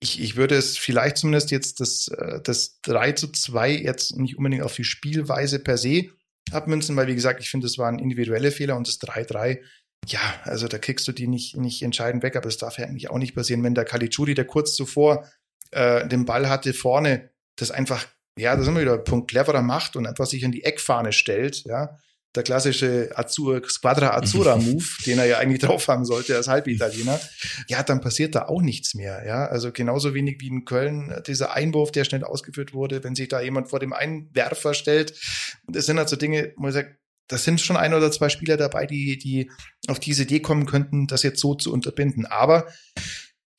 ich, 0.00 0.20
ich 0.20 0.36
würde 0.36 0.56
es 0.56 0.76
vielleicht 0.76 1.18
zumindest 1.18 1.50
jetzt 1.50 1.80
das, 1.80 2.08
äh, 2.08 2.40
das 2.42 2.80
3 2.82 3.12
zu 3.12 3.28
2 3.28 3.72
jetzt 3.72 4.16
nicht 4.16 4.36
unbedingt 4.36 4.62
auf 4.62 4.74
die 4.74 4.84
Spielweise 4.84 5.58
per 5.58 5.78
se 5.78 6.10
abmünzen, 6.52 6.96
weil 6.96 7.08
wie 7.08 7.14
gesagt, 7.14 7.40
ich 7.40 7.50
finde, 7.50 7.66
es 7.66 7.78
waren 7.78 7.98
individuelle 7.98 8.50
Fehler 8.50 8.76
und 8.76 8.86
das 8.86 9.00
3-3, 9.00 9.60
ja, 10.06 10.20
also 10.44 10.68
da 10.68 10.78
kriegst 10.78 11.08
du 11.08 11.12
die 11.12 11.26
nicht, 11.26 11.56
nicht 11.56 11.82
entscheidend 11.82 12.22
weg, 12.22 12.36
aber 12.36 12.48
es 12.48 12.58
darf 12.58 12.78
ja 12.78 12.86
eigentlich 12.86 13.10
auch 13.10 13.18
nicht 13.18 13.34
passieren, 13.34 13.64
wenn 13.64 13.74
der 13.74 13.84
Caligiuri, 13.84 14.34
der 14.34 14.44
kurz 14.44 14.74
zuvor 14.74 15.28
äh, 15.70 16.06
den 16.08 16.24
Ball 16.24 16.48
hatte 16.48 16.74
vorne, 16.74 17.30
das 17.56 17.70
einfach, 17.70 18.06
ja, 18.38 18.56
da 18.56 18.62
sind 18.62 18.74
wir 18.74 18.82
wieder 18.82 18.98
Punkt 18.98 19.30
cleverer 19.30 19.62
macht 19.62 19.96
und 19.96 20.06
einfach 20.06 20.26
sich 20.26 20.42
in 20.42 20.52
die 20.52 20.64
Eckfahne 20.64 21.12
stellt, 21.12 21.64
ja, 21.64 21.98
der 22.36 22.42
klassische 22.42 23.10
Azur, 23.14 23.62
Squadra 23.68 24.14
Azzurra 24.14 24.56
Move, 24.56 24.84
den 25.06 25.18
er 25.18 25.24
ja 25.24 25.38
eigentlich 25.38 25.62
drauf 25.62 25.88
haben 25.88 26.04
sollte 26.04 26.36
als 26.36 26.48
Halbitaliener, 26.48 27.18
ja, 27.66 27.82
dann 27.82 28.00
passiert 28.00 28.34
da 28.34 28.46
auch 28.46 28.60
nichts 28.62 28.94
mehr, 28.94 29.24
ja. 29.26 29.46
Also 29.46 29.72
genauso 29.72 30.14
wenig 30.14 30.36
wie 30.40 30.48
in 30.48 30.64
Köln 30.64 31.10
äh, 31.10 31.22
dieser 31.22 31.52
Einwurf, 31.54 31.92
der 31.92 32.04
schnell 32.04 32.24
ausgeführt 32.24 32.74
wurde, 32.74 33.02
wenn 33.02 33.14
sich 33.14 33.28
da 33.28 33.40
jemand 33.40 33.70
vor 33.70 33.80
dem 33.80 33.92
Einwerfer 33.92 34.74
stellt. 34.74 35.14
Und 35.66 35.74
das 35.74 35.86
sind 35.86 35.98
halt 35.98 36.08
so 36.08 36.16
Dinge, 36.16 36.52
wo 36.56 36.68
ich 36.68 36.74
sage, 36.74 36.98
das 37.28 37.44
sind 37.44 37.60
schon 37.60 37.76
ein 37.76 37.94
oder 37.94 38.12
zwei 38.12 38.28
Spieler 38.28 38.56
dabei, 38.56 38.86
die, 38.86 39.18
die 39.18 39.50
auf 39.88 39.98
diese 39.98 40.22
Idee 40.22 40.40
kommen 40.40 40.66
könnten, 40.66 41.06
das 41.06 41.22
jetzt 41.22 41.40
so 41.40 41.54
zu 41.54 41.72
unterbinden. 41.72 42.24
Aber 42.24 42.68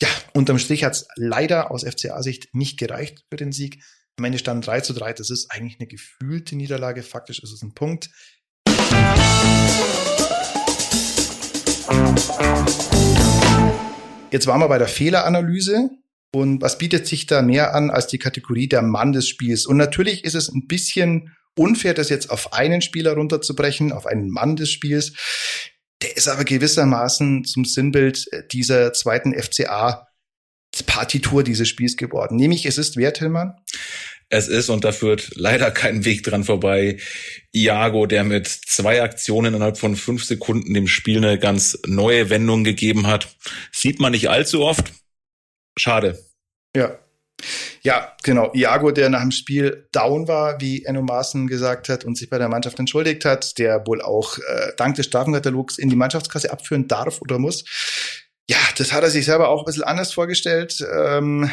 ja, 0.02 0.10
unterm 0.34 0.60
Strich 0.60 0.84
hat 0.84 0.94
es 0.94 1.08
leider 1.16 1.72
aus 1.72 1.84
FCA-Sicht 1.84 2.54
nicht 2.54 2.78
gereicht 2.78 3.26
für 3.30 3.38
den 3.38 3.52
Sieg. 3.52 3.84
Am 4.18 4.26
Ende 4.26 4.38
stand 4.38 4.66
3 4.66 4.82
zu 4.82 4.94
3. 4.94 5.14
Das 5.14 5.30
ist 5.30 5.52
eigentlich 5.52 5.80
eine 5.80 5.88
gefühlte 5.88 6.56
Niederlage. 6.56 7.02
Faktisch 7.04 7.40
ist 7.40 7.52
es 7.52 7.62
ein 7.64 7.74
Punkt. 7.74 8.10
Jetzt 14.32 14.46
waren 14.46 14.60
wir 14.60 14.68
bei 14.68 14.78
der 14.78 14.88
Fehleranalyse. 14.88 15.90
Und 16.32 16.62
was 16.62 16.78
bietet 16.78 17.08
sich 17.08 17.26
da 17.26 17.42
mehr 17.42 17.74
an 17.74 17.90
als 17.90 18.08
die 18.08 18.20
Kategorie 18.20 18.68
der 18.68 18.84
Mann 18.84 19.14
des 19.14 19.28
Spiels? 19.28 19.66
Und 19.66 19.78
natürlich 19.78 20.26
ist 20.26 20.36
es 20.36 20.50
ein 20.50 20.68
bisschen 20.68 21.36
unfair, 21.56 21.94
das 21.94 22.10
jetzt 22.10 22.30
auf 22.30 22.54
einen 22.54 22.82
Spieler 22.82 23.14
runterzubrechen, 23.14 23.92
auf 23.92 24.06
einen 24.06 24.30
Mann 24.30 24.56
des 24.56 24.70
Spiels. 24.72 25.14
Der 26.02 26.16
ist 26.16 26.28
aber 26.28 26.44
gewissermaßen 26.44 27.44
zum 27.44 27.66
Sinnbild 27.66 28.28
dieser 28.52 28.94
zweiten 28.94 29.34
FCA 29.34 30.08
Partitur 30.86 31.44
dieses 31.44 31.68
Spiels 31.68 31.98
geworden. 31.98 32.36
Nämlich, 32.36 32.66
es 32.66 32.78
ist 32.78 32.98
wer, 32.98 33.14
Tillmann? 33.14 33.56
Es 34.30 34.50
ist, 34.50 34.70
und 34.70 34.84
da 34.84 34.92
führt 34.92 35.32
leider 35.36 35.72
kein 35.72 36.04
Weg 36.04 36.24
dran 36.24 36.44
vorbei, 36.44 37.00
Iago, 37.54 38.06
der 38.06 38.26
mit 38.26 38.48
zwei 38.48 39.02
Aktionen 39.02 39.56
innerhalb 39.56 39.78
von 39.78 39.96
fünf 39.96 40.26
Sekunden 40.26 40.74
dem 40.74 40.88
Spiel 40.88 41.18
eine 41.18 41.40
ganz 41.40 41.80
neue 41.86 42.30
Wendung 42.30 42.66
gegeben 42.66 43.08
hat. 43.08 43.36
Sieht 43.72 44.00
man 44.00 44.12
nicht 44.12 44.30
allzu 44.30 44.64
oft. 44.66 44.92
Schade. 45.78 46.20
Ja. 46.76 47.00
Ja, 47.82 48.14
genau. 48.24 48.52
Iago, 48.54 48.92
der 48.92 49.10
nach 49.10 49.22
dem 49.22 49.32
Spiel 49.32 49.88
down 49.92 50.28
war, 50.28 50.60
wie 50.62 50.84
Enno 50.86 51.02
Maaßen 51.02 51.48
gesagt 51.48 51.90
hat 51.90 52.06
und 52.06 52.18
sich 52.18 52.30
bei 52.30 52.38
der 52.38 52.50
Mannschaft 52.50 52.80
entschuldigt 52.80 53.26
hat, 53.26 53.58
der 53.58 53.86
wohl 53.86 54.02
auch 54.02 54.38
äh, 54.38 54.72
dank 54.78 54.96
des 54.96 55.06
Strafenkatalogs 55.06 55.78
in 55.78 55.90
die 55.90 55.96
Mannschaftskasse 55.96 56.52
abführen 56.52 56.88
darf 56.88 57.22
oder 57.22 57.40
muss. 57.40 57.64
Ja, 58.50 58.58
das 58.78 58.94
hat 58.94 59.04
er 59.04 59.10
sich 59.10 59.26
selber 59.26 59.50
auch 59.50 59.62
ein 59.62 59.66
bisschen 59.66 59.84
anders 59.84 60.14
vorgestellt. 60.14 60.86
Ähm, 60.94 61.50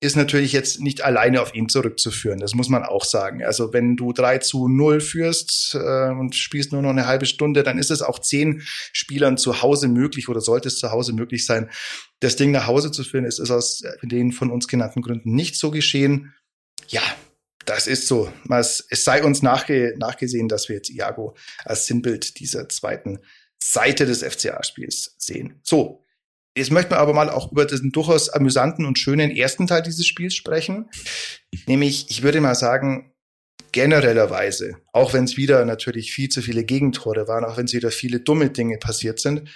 ist 0.00 0.16
natürlich 0.16 0.52
jetzt 0.52 0.80
nicht 0.80 1.02
alleine 1.02 1.42
auf 1.42 1.54
ihn 1.54 1.68
zurückzuführen. 1.68 2.38
Das 2.38 2.54
muss 2.54 2.68
man 2.68 2.84
auch 2.84 3.04
sagen. 3.04 3.44
Also 3.44 3.72
wenn 3.72 3.96
du 3.96 4.12
3 4.12 4.38
zu 4.38 4.68
0 4.68 5.00
führst 5.00 5.74
äh, 5.74 6.10
und 6.10 6.36
spielst 6.36 6.72
nur 6.72 6.82
noch 6.82 6.90
eine 6.90 7.06
halbe 7.06 7.26
Stunde, 7.26 7.64
dann 7.64 7.78
ist 7.78 7.90
es 7.90 8.02
auch 8.02 8.20
zehn 8.20 8.62
Spielern 8.92 9.36
zu 9.36 9.60
Hause 9.60 9.88
möglich 9.88 10.28
oder 10.28 10.40
sollte 10.40 10.68
es 10.68 10.78
zu 10.78 10.92
Hause 10.92 11.12
möglich 11.12 11.44
sein, 11.46 11.68
das 12.20 12.36
Ding 12.36 12.52
nach 12.52 12.68
Hause 12.68 12.92
zu 12.92 13.02
führen. 13.02 13.24
Es 13.24 13.40
ist 13.40 13.50
aus 13.50 13.82
den 14.02 14.30
von 14.30 14.50
uns 14.50 14.68
genannten 14.68 15.02
Gründen 15.02 15.34
nicht 15.34 15.56
so 15.56 15.72
geschehen. 15.72 16.32
Ja, 16.86 17.02
das 17.64 17.88
ist 17.88 18.06
so. 18.06 18.32
Es, 18.50 18.86
es 18.88 19.04
sei 19.04 19.24
uns 19.24 19.42
nachge 19.42 19.94
nachgesehen, 19.98 20.48
dass 20.48 20.68
wir 20.68 20.76
jetzt 20.76 20.90
Iago 20.90 21.36
als 21.64 21.86
Sinnbild 21.86 22.38
dieser 22.38 22.68
zweiten 22.68 23.18
Seite 23.60 24.06
des 24.06 24.22
FCA-Spiels 24.22 25.16
sehen. 25.18 25.60
So, 25.64 26.04
Jetzt 26.58 26.72
möchten 26.72 26.90
wir 26.90 26.98
aber 26.98 27.14
mal 27.14 27.30
auch 27.30 27.52
über 27.52 27.66
diesen 27.66 27.92
durchaus 27.92 28.28
amüsanten 28.30 28.84
und 28.84 28.98
schönen 28.98 29.30
ersten 29.30 29.68
Teil 29.68 29.80
dieses 29.80 30.08
Spiels 30.08 30.34
sprechen. 30.34 30.90
Nämlich, 31.68 32.06
ich 32.10 32.24
würde 32.24 32.40
mal 32.40 32.56
sagen, 32.56 33.12
generellerweise, 33.70 34.78
auch 34.92 35.12
wenn 35.12 35.22
es 35.22 35.36
wieder 35.36 35.64
natürlich 35.64 36.12
viel 36.12 36.28
zu 36.28 36.42
viele 36.42 36.64
Gegentore 36.64 37.28
waren, 37.28 37.44
auch 37.44 37.58
wenn 37.58 37.66
es 37.66 37.74
wieder 37.74 37.92
viele 37.92 38.18
dumme 38.18 38.50
Dinge 38.50 38.76
passiert 38.78 39.20
sind, 39.20 39.48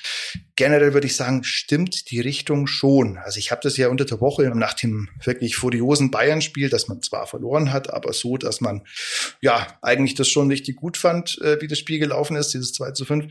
generell 0.55 0.95
würde 0.95 1.09
ich 1.09 1.17
sagen, 1.17 1.43
stimmt 1.43 2.09
die 2.13 2.21
Richtung 2.21 2.69
schon. 2.69 3.19
Also 3.19 3.41
ich 3.41 3.51
habe 3.51 3.63
das 3.65 3.77
ja 3.77 3.89
unter 3.89 4.05
der 4.05 4.21
Woche 4.21 4.45
nach 4.55 4.75
dem 4.75 5.09
wirklich 5.25 5.57
furiosen 5.57 6.13
Bayern-Spiel, 6.13 6.69
dass 6.69 6.87
man 6.87 7.03
zwar 7.03 7.27
verloren 7.27 7.73
hat, 7.73 7.93
aber 7.93 8.13
so, 8.13 8.37
dass 8.37 8.61
man 8.61 8.83
ja 9.41 9.67
eigentlich 9.83 10.15
das 10.15 10.29
schon 10.29 10.49
richtig 10.49 10.77
gut 10.77 10.97
fand, 10.97 11.41
äh, 11.43 11.61
wie 11.61 11.67
das 11.67 11.81
Spiel 11.81 11.99
gelaufen 11.99 12.37
ist, 12.37 12.55
dieses 12.55 12.73
2 12.75 12.93
zu 12.93 13.05
5 13.05 13.27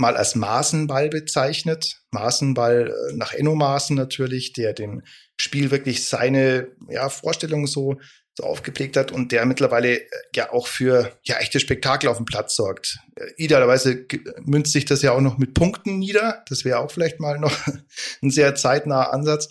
mal 0.00 0.16
als 0.16 0.34
Maßenball 0.34 1.08
bezeichnet. 1.08 2.00
Maßenball 2.10 2.88
äh, 2.88 3.16
nach 3.16 3.32
Enno 3.32 3.54
Maßen 3.54 3.94
natürlich, 3.94 4.52
der 4.52 4.72
dem 4.72 5.02
Spiel 5.40 5.70
wirklich 5.70 6.06
seine 6.06 6.68
ja, 6.88 7.08
Vorstellungen 7.08 7.66
so, 7.66 7.96
so 8.36 8.44
aufgeprägt 8.44 8.96
hat 8.96 9.12
und 9.12 9.32
der 9.32 9.46
mittlerweile 9.46 10.00
äh, 10.00 10.06
ja 10.34 10.52
auch 10.52 10.66
für 10.66 11.12
ja 11.22 11.36
echte 11.36 11.60
Spektakel 11.60 12.08
auf 12.08 12.16
dem 12.16 12.26
Platz 12.26 12.56
sorgt. 12.56 12.98
Äh, 13.14 13.26
idealerweise 13.36 14.06
münzt 14.40 14.72
sich 14.72 14.86
das 14.86 15.02
ja 15.02 15.12
auch 15.12 15.20
noch 15.20 15.38
mit 15.38 15.54
Punkten 15.54 15.98
nieder. 15.98 16.42
Das 16.48 16.64
wäre 16.64 16.78
auch 16.80 16.90
vielleicht 16.90 17.20
mal 17.20 17.38
noch 17.38 17.56
ein 18.22 18.30
sehr 18.30 18.54
zeitnaher 18.54 19.12
Ansatz. 19.12 19.50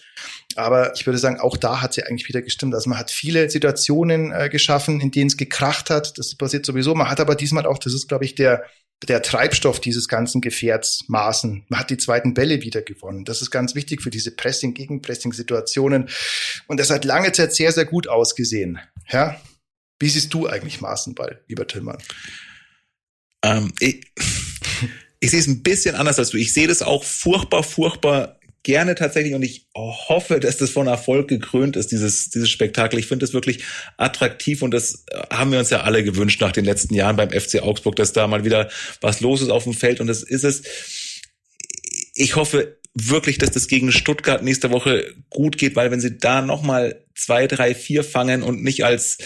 Aber 0.60 0.94
ich 0.94 1.06
würde 1.06 1.18
sagen, 1.18 1.40
auch 1.40 1.56
da 1.56 1.82
hat 1.82 1.94
sie 1.94 2.04
eigentlich 2.04 2.28
wieder 2.28 2.42
gestimmt. 2.42 2.76
Also 2.76 2.90
man 2.90 3.00
hat 3.00 3.12
viele 3.12 3.50
Situationen 3.50 4.34
äh, 4.34 4.50
geschaffen, 4.50 5.00
in 5.00 5.10
denen 5.10 5.28
es 5.28 5.38
gekracht 5.38 5.90
hat. 5.90 6.18
Das 6.18 6.36
passiert 6.36 6.66
sowieso. 6.66 6.94
Man 6.96 7.10
hat 7.10 7.22
aber 7.22 7.36
diesmal 7.36 7.66
auch, 7.66 7.78
das 7.78 7.94
ist, 7.94 8.10
glaube 8.10 8.26
ich, 8.26 8.36
der 8.36 8.64
der 9.08 9.22
Treibstoff 9.22 9.80
dieses 9.80 10.10
ganzen 10.10 10.42
Gefährts 10.42 11.06
maßen. 11.08 11.64
Man 11.70 11.80
hat 11.80 11.90
die 11.90 11.96
zweiten 11.96 12.34
Bälle 12.34 12.62
wieder 12.62 12.82
gewonnen. 12.82 13.24
Das 13.24 13.42
ist 13.42 13.50
ganz 13.50 13.74
wichtig 13.74 14.02
für 14.02 14.10
diese 14.10 14.32
Pressing, 14.32 14.74
Gegenpressing-Situationen. 14.74 16.10
Und 16.68 16.80
das 16.82 16.90
hat 16.90 17.06
lange 17.06 17.32
Zeit 17.32 17.56
sehr, 17.56 17.72
sehr 17.72 17.86
gut 17.86 18.10
ausgesehen. 18.10 18.78
Ja? 19.10 19.40
Wie 20.00 20.10
siehst 20.10 20.34
du 20.34 20.48
eigentlich 20.48 20.82
Maßenball, 20.82 21.42
lieber 21.48 21.66
Tillmann? 21.66 21.98
Ähm, 23.42 23.72
ich, 23.80 24.06
ich 25.22 25.32
sehe 25.32 25.40
es 25.40 25.48
ein 25.48 25.64
bisschen 25.64 25.96
anders 25.96 26.20
als 26.20 26.32
du. 26.32 26.38
Ich 26.38 26.52
sehe 26.52 26.68
das 26.68 26.82
auch 26.82 27.06
furchtbar, 27.06 27.64
furchtbar 27.64 28.39
gerne 28.64 28.96
tatsächlich 28.96 29.34
und 29.34 29.44
ich 29.44 29.68
hoffe, 29.76 30.40
dass 30.40 30.58
das 30.58 30.70
von 30.70 30.88
Erfolg 30.88 31.28
gekrönt 31.28 31.76
ist, 31.76 31.92
dieses, 31.92 32.30
dieses 32.30 32.50
Spektakel. 32.50 33.00
Ich 33.00 33.08
finde 33.08 33.26
es 33.26 33.34
wirklich 33.34 33.64
attraktiv 33.98 34.62
und 34.62 34.72
das 34.72 35.06
haben 35.32 35.52
wir 35.52 35.60
uns 35.60 35.70
ja 35.70 35.82
alle 35.82 36.04
gewünscht 36.04 36.42
nach 36.42 36.52
den 36.52 36.66
letzten 36.66 36.94
Jahren 36.94 37.16
beim 37.16 37.32
FC 37.32 37.62
Augsburg, 37.62 37.96
dass 37.96 38.14
da 38.14 38.28
mal 38.28 38.44
wieder 38.44 38.70
was 39.02 39.22
los 39.22 39.42
ist 39.42 39.50
auf 39.50 39.64
dem 39.64 39.74
Feld 39.74 40.02
und 40.02 40.08
das 40.08 40.24
ist 40.24 40.44
es. 40.44 40.64
Ich 42.16 42.36
hoffe 42.36 42.80
wirklich, 42.94 43.38
dass 43.38 43.52
das 43.52 43.68
gegen 43.68 43.92
Stuttgart 43.92 44.44
nächste 44.44 44.72
Woche 44.72 45.14
gut 45.30 45.58
geht, 45.58 45.76
weil 45.76 45.92
wenn 45.92 46.02
sie 46.02 46.18
da 46.18 46.42
nochmal 46.42 47.06
zwei, 47.16 47.48
drei, 47.48 47.76
vier 47.76 48.04
fangen 48.04 48.44
und 48.44 48.64
nicht 48.64 48.84
als 48.84 49.20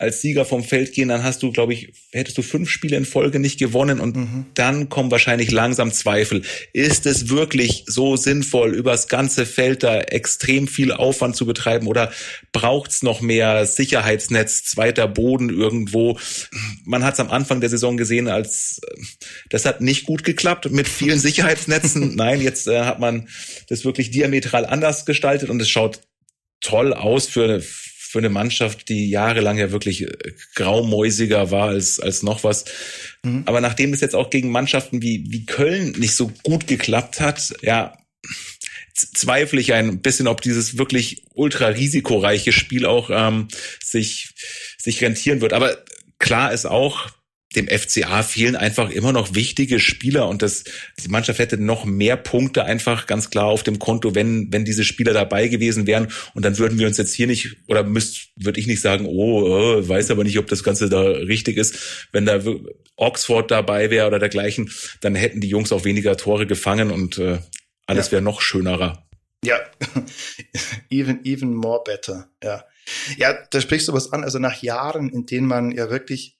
als 0.00 0.22
Sieger 0.22 0.46
vom 0.46 0.64
Feld 0.64 0.94
gehen, 0.94 1.08
dann 1.08 1.24
hast 1.24 1.42
du, 1.42 1.52
glaube 1.52 1.74
ich, 1.74 1.92
hättest 2.10 2.38
du 2.38 2.42
fünf 2.42 2.70
Spiele 2.70 2.96
in 2.96 3.04
Folge 3.04 3.38
nicht 3.38 3.58
gewonnen 3.58 4.00
und 4.00 4.16
mhm. 4.16 4.46
dann 4.54 4.88
kommen 4.88 5.10
wahrscheinlich 5.10 5.50
langsam 5.50 5.92
Zweifel. 5.92 6.40
Ist 6.72 7.04
es 7.04 7.28
wirklich 7.28 7.84
so 7.86 8.16
sinnvoll, 8.16 8.74
übers 8.74 9.08
ganze 9.08 9.44
Feld 9.44 9.82
da 9.82 10.00
extrem 10.00 10.68
viel 10.68 10.92
Aufwand 10.92 11.36
zu 11.36 11.44
betreiben 11.44 11.86
oder 11.86 12.10
braucht's 12.50 13.02
noch 13.02 13.20
mehr 13.20 13.66
Sicherheitsnetz, 13.66 14.64
zweiter 14.64 15.06
Boden 15.06 15.50
irgendwo? 15.50 16.18
Man 16.86 17.04
hat 17.04 17.14
es 17.14 17.20
am 17.20 17.30
Anfang 17.30 17.60
der 17.60 17.68
Saison 17.68 17.98
gesehen, 17.98 18.26
als 18.26 18.80
das 19.50 19.66
hat 19.66 19.82
nicht 19.82 20.06
gut 20.06 20.24
geklappt 20.24 20.70
mit 20.70 20.88
vielen 20.88 21.18
Sicherheitsnetzen. 21.18 22.14
Nein, 22.16 22.40
jetzt 22.40 22.68
äh, 22.68 22.84
hat 22.84 23.00
man 23.00 23.28
das 23.68 23.84
wirklich 23.84 24.10
diametral 24.10 24.64
anders 24.64 25.04
gestaltet 25.04 25.50
und 25.50 25.60
es 25.60 25.68
schaut 25.68 26.00
toll 26.62 26.94
aus 26.94 27.26
für 27.26 27.62
für 28.10 28.18
eine 28.18 28.28
Mannschaft, 28.28 28.88
die 28.88 29.08
jahrelang 29.08 29.56
ja 29.56 29.70
wirklich 29.70 30.02
äh, 30.02 30.32
graumäusiger 30.56 31.52
war 31.52 31.68
als, 31.68 32.00
als 32.00 32.24
noch 32.24 32.42
was. 32.42 32.64
Mhm. 33.22 33.44
Aber 33.46 33.60
nachdem 33.60 33.92
es 33.92 34.00
jetzt 34.00 34.16
auch 34.16 34.30
gegen 34.30 34.50
Mannschaften 34.50 35.00
wie, 35.00 35.26
wie 35.28 35.46
Köln 35.46 35.92
nicht 35.92 36.16
so 36.16 36.32
gut 36.42 36.66
geklappt 36.66 37.20
hat, 37.20 37.54
ja, 37.62 37.96
zweifle 38.94 39.60
ich 39.60 39.72
ein 39.74 40.02
bisschen, 40.02 40.26
ob 40.26 40.40
dieses 40.40 40.76
wirklich 40.76 41.22
ultra 41.34 41.68
risikoreiche 41.68 42.50
Spiel 42.50 42.84
auch 42.84 43.10
ähm, 43.12 43.46
sich, 43.82 44.30
sich 44.76 45.00
rentieren 45.02 45.40
wird. 45.40 45.52
Aber 45.52 45.78
klar 46.18 46.52
ist 46.52 46.66
auch, 46.66 47.10
dem 47.56 47.66
FCA 47.66 48.22
fehlen 48.22 48.54
einfach 48.54 48.90
immer 48.90 49.12
noch 49.12 49.34
wichtige 49.34 49.80
Spieler 49.80 50.28
und 50.28 50.40
das, 50.40 50.62
die 51.02 51.08
Mannschaft 51.08 51.40
hätte 51.40 51.58
noch 51.58 51.84
mehr 51.84 52.16
Punkte 52.16 52.64
einfach 52.64 53.06
ganz 53.08 53.30
klar 53.30 53.46
auf 53.46 53.64
dem 53.64 53.80
Konto, 53.80 54.14
wenn, 54.14 54.52
wenn 54.52 54.64
diese 54.64 54.84
Spieler 54.84 55.12
dabei 55.12 55.48
gewesen 55.48 55.86
wären. 55.86 56.08
Und 56.34 56.44
dann 56.44 56.58
würden 56.58 56.78
wir 56.78 56.86
uns 56.86 56.96
jetzt 56.96 57.12
hier 57.12 57.26
nicht, 57.26 57.56
oder 57.66 57.82
müsst, 57.82 58.28
würde 58.36 58.60
ich 58.60 58.68
nicht 58.68 58.80
sagen, 58.80 59.06
oh, 59.06 59.42
oh, 59.42 59.88
weiß 59.88 60.12
aber 60.12 60.22
nicht, 60.22 60.38
ob 60.38 60.46
das 60.46 60.62
Ganze 60.62 60.88
da 60.88 61.00
richtig 61.00 61.56
ist. 61.56 62.08
Wenn 62.12 62.24
da 62.24 62.40
Oxford 62.94 63.50
dabei 63.50 63.90
wäre 63.90 64.06
oder 64.06 64.20
dergleichen, 64.20 64.70
dann 65.00 65.16
hätten 65.16 65.40
die 65.40 65.48
Jungs 65.48 65.72
auch 65.72 65.84
weniger 65.84 66.16
Tore 66.16 66.46
gefangen 66.46 66.92
und 66.92 67.18
äh, 67.18 67.38
alles 67.86 68.06
ja. 68.06 68.12
wäre 68.12 68.22
noch 68.22 68.42
schönerer. 68.42 69.08
Ja, 69.44 69.58
even, 70.90 71.24
even 71.24 71.54
more 71.54 71.82
better. 71.84 72.28
Ja. 72.44 72.64
Ja, 73.16 73.38
da 73.50 73.60
sprichst 73.60 73.88
du 73.88 73.92
was 73.92 74.12
an. 74.12 74.22
Also 74.24 74.38
nach 74.38 74.62
Jahren, 74.62 75.10
in 75.10 75.26
denen 75.26 75.46
man 75.46 75.70
ja 75.72 75.90
wirklich 75.90 76.39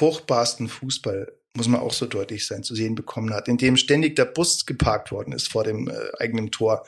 furchtbarsten 0.00 0.68
Fußball 0.68 1.30
muss 1.54 1.68
man 1.68 1.80
auch 1.80 1.92
so 1.92 2.06
deutlich 2.06 2.46
sein, 2.46 2.62
zu 2.62 2.74
sehen 2.74 2.94
bekommen 2.94 3.34
hat, 3.34 3.48
in 3.48 3.58
dem 3.58 3.76
ständig 3.76 4.16
der 4.16 4.24
Bus 4.24 4.64
geparkt 4.64 5.12
worden 5.12 5.32
ist 5.32 5.48
vor 5.48 5.62
dem 5.62 5.88
äh, 5.88 5.94
eigenen 6.18 6.50
Tor. 6.50 6.86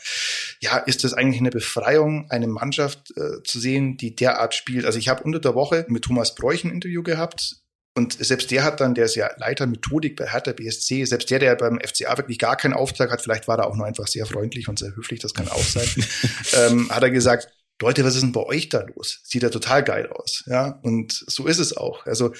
Ja, 0.60 0.78
ist 0.78 1.04
das 1.04 1.12
eigentlich 1.12 1.40
eine 1.40 1.50
Befreiung, 1.50 2.30
eine 2.30 2.46
Mannschaft 2.46 3.12
äh, 3.16 3.42
zu 3.42 3.58
sehen, 3.58 3.98
die 3.98 4.16
derart 4.16 4.54
spielt? 4.54 4.86
Also 4.86 4.98
ich 4.98 5.08
habe 5.08 5.24
unter 5.24 5.40
der 5.40 5.54
Woche 5.54 5.84
mit 5.88 6.04
Thomas 6.04 6.34
Bräuch 6.34 6.64
ein 6.64 6.70
Interview 6.70 7.02
gehabt, 7.02 7.56
und 7.94 8.14
selbst 8.24 8.50
der 8.50 8.64
hat 8.64 8.80
dann, 8.80 8.94
der 8.94 9.04
ist 9.04 9.16
ja 9.16 9.30
Leiter 9.36 9.66
Methodik 9.66 10.16
bei 10.16 10.26
Hertha 10.26 10.52
BSC, 10.52 11.04
selbst 11.04 11.28
der, 11.30 11.40
der 11.40 11.56
beim 11.56 11.78
FCA 11.78 12.16
wirklich 12.16 12.38
gar 12.38 12.56
keinen 12.56 12.72
Auftrag 12.72 13.10
hat, 13.10 13.20
vielleicht 13.20 13.48
war 13.48 13.58
er 13.58 13.66
auch 13.66 13.76
nur 13.76 13.84
einfach 13.84 14.06
sehr 14.06 14.24
freundlich 14.24 14.68
und 14.68 14.78
sehr 14.78 14.96
höflich, 14.96 15.20
das 15.20 15.34
kann 15.34 15.46
auch 15.48 15.62
sein, 15.62 15.86
ähm, 16.56 16.88
hat 16.88 17.02
er 17.02 17.10
gesagt, 17.10 17.48
Leute, 17.82 18.04
was 18.04 18.14
ist 18.14 18.22
denn 18.22 18.32
bei 18.32 18.44
euch 18.44 18.68
da 18.68 18.86
los? 18.94 19.20
Sieht 19.24 19.42
ja 19.42 19.50
total 19.50 19.82
geil 19.82 20.08
aus. 20.08 20.44
Ja, 20.46 20.78
und 20.82 21.12
so 21.26 21.46
ist 21.46 21.58
es 21.58 21.76
auch. 21.76 22.06
Also 22.06 22.32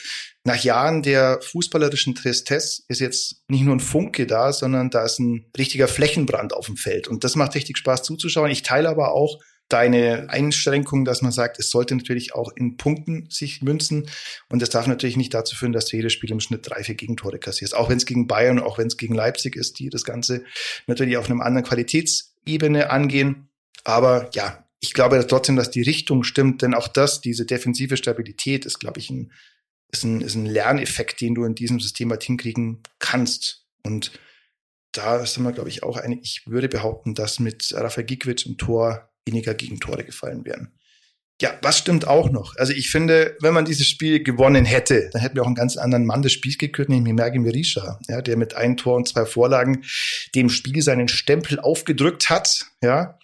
nach 0.45 0.63
Jahren 0.63 1.03
der 1.03 1.41
fußballerischen 1.43 2.15
Tristesse 2.15 2.83
ist 2.89 3.01
jetzt 3.01 3.43
nicht 3.49 3.65
nur 3.65 3.75
ein 3.75 3.81
Funke 3.81 4.27
da, 4.27 4.53
sondern 4.53 4.91
da 4.91 5.05
ist 5.05 5.19
ein 5.19 5.51
richtiger 5.59 5.89
Flächenbrand 5.89 6.55
auf 6.55 6.67
dem 6.67 6.77
Feld. 6.77 7.09
Und 7.09 7.25
das 7.25 7.35
macht 7.35 7.57
richtig 7.57 7.77
Spaß 7.77 8.05
zuzuschauen. 8.05 8.51
Ich 8.51 8.63
teile 8.63 8.89
aber 8.89 9.13
auch 9.13 9.41
deine 9.69 10.29
Einschränkung, 10.29 11.05
dass 11.05 11.23
man 11.23 11.33
sagt, 11.33 11.59
es 11.59 11.71
sollte 11.71 11.97
natürlich 11.97 12.35
auch 12.35 12.53
in 12.55 12.77
Punkten 12.77 13.27
sich 13.31 13.63
münzen. 13.63 14.09
Und 14.49 14.63
das 14.63 14.71
darf 14.71 14.87
natürlich 14.87 15.17
nicht 15.17 15.35
dazu 15.35 15.57
führen, 15.57 15.73
dass 15.73 15.87
du 15.87 15.97
jedes 15.97 16.13
Spiel 16.13 16.31
im 16.31 16.41
Schnitt 16.41 16.69
drei, 16.69 16.85
vier 16.85 16.95
Gegentore 16.95 17.39
kassierst. 17.39 17.75
Auch 17.75 17.89
wenn 17.89 17.97
es 17.97 18.07
gegen 18.07 18.27
Bayern, 18.27 18.59
auch 18.59 18.79
wenn 18.79 18.87
es 18.87 18.97
gegen 18.97 19.15
Leipzig 19.15 19.57
ist, 19.57 19.79
die 19.79 19.89
das 19.91 20.05
Ganze 20.05 20.45
natürlich 20.87 21.17
auf 21.17 21.29
einem 21.29 21.41
anderen 21.41 21.67
Qualitätsebene 21.67 22.91
angehen. 22.91 23.49
Aber 23.85 24.31
ja, 24.35 24.63
ich 24.83 24.95
glaube 24.95 25.25
trotzdem, 25.27 25.55
dass 25.57 25.71
die 25.71 25.83
Richtung 25.83 26.25
stimmt, 26.25 26.61
denn 26.61 26.75
auch 26.75 26.89
das, 26.89 27.21
diese 27.21 27.47
defensive 27.47 27.97
Stabilität 27.97 28.67
ist, 28.67 28.81
glaube 28.81 28.99
ich, 28.99 29.11
ein, 29.11 29.33
ist 29.93 30.03
ein, 30.03 30.21
ist 30.21 30.35
ein 30.35 30.45
Lerneffekt, 30.45 31.21
den 31.21 31.37
du 31.37 31.45
in 31.45 31.55
diesem 31.55 31.79
System 31.79 32.11
halt 32.11 32.25
hinkriegen 32.25 32.83
kannst. 32.99 33.65
Und 33.85 34.11
da 34.91 35.25
sind 35.25 35.45
wir, 35.45 35.53
glaube 35.53 35.69
ich, 35.69 35.85
auch 35.85 35.97
einig. 35.97 36.21
Ich 36.25 36.43
würde 36.47 36.69
behaupten, 36.69 37.15
dass 37.15 37.39
mit 37.39 37.73
Rafael 37.73 38.05
Gikwitsch 38.05 38.45
im 38.45 38.59
Tor 38.59 39.09
weniger 39.25 39.55
Gegentore 39.55 40.05
gefallen 40.05 40.45
wären. 40.45 40.73
Ja, 41.41 41.57
was 41.63 41.79
stimmt 41.79 42.09
auch 42.09 42.31
noch? 42.31 42.57
Also 42.57 42.73
ich 42.73 42.91
finde, 42.91 43.37
wenn 43.41 43.55
man 43.55 43.65
dieses 43.65 43.89
Spiel 43.89 44.23
gewonnen 44.23 44.65
hätte, 44.65 45.11
dann 45.13 45.23
hätten 45.23 45.37
wir 45.37 45.43
auch 45.43 45.47
einen 45.47 45.55
ganz 45.55 45.77
anderen 45.77 46.07
Mann 46.07 46.23
des 46.23 46.33
Spiels 46.33 46.59
gekürt, 46.59 46.89
nämlich 46.89 47.15
Mergi 47.15 47.39
Mirisha, 47.39 48.01
ja, 48.09 48.21
der 48.21 48.37
mit 48.37 48.55
einem 48.55 48.77
Tor 48.77 48.97
und 48.97 49.09
zwei 49.09 49.27
Vorlagen 49.27 49.85
dem 50.35 50.49
Spiel 50.51 50.83
seinen 50.83 51.09
Stempel 51.09 51.61
aufgedrückt 51.61 52.31
hat, 52.31 52.67
ja. 52.83 53.19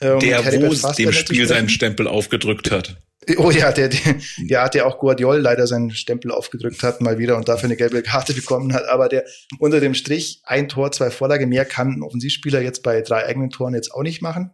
Ähm, 0.00 0.18
der, 0.20 0.44
wo 0.62 0.72
es 0.72 0.82
dem 0.82 1.12
Spiel 1.12 1.46
seinen 1.46 1.68
Stempel 1.68 2.06
aufgedrückt 2.06 2.70
hat. 2.70 2.96
Oh 3.38 3.50
ja, 3.50 3.72
der, 3.72 3.88
der, 3.88 4.16
ja, 4.46 4.68
der 4.68 4.86
auch 4.86 4.98
Guardiol 4.98 5.38
leider 5.38 5.66
seinen 5.66 5.90
Stempel 5.90 6.30
aufgedrückt 6.30 6.82
hat, 6.84 7.00
mal 7.00 7.18
wieder 7.18 7.36
und 7.36 7.48
dafür 7.48 7.64
eine 7.64 7.76
gelbe 7.76 8.02
Karte 8.02 8.34
bekommen 8.34 8.72
hat. 8.72 8.88
Aber 8.88 9.08
der 9.08 9.24
unter 9.58 9.80
dem 9.80 9.94
Strich 9.94 10.42
ein 10.44 10.68
Tor, 10.68 10.92
zwei 10.92 11.10
Vorlage 11.10 11.46
mehr 11.46 11.64
kann 11.64 11.94
ein 11.94 12.02
Offensivspieler 12.02 12.60
jetzt 12.60 12.82
bei 12.82 13.00
drei 13.00 13.26
eigenen 13.26 13.50
Toren 13.50 13.74
jetzt 13.74 13.92
auch 13.92 14.02
nicht 14.02 14.22
machen 14.22 14.52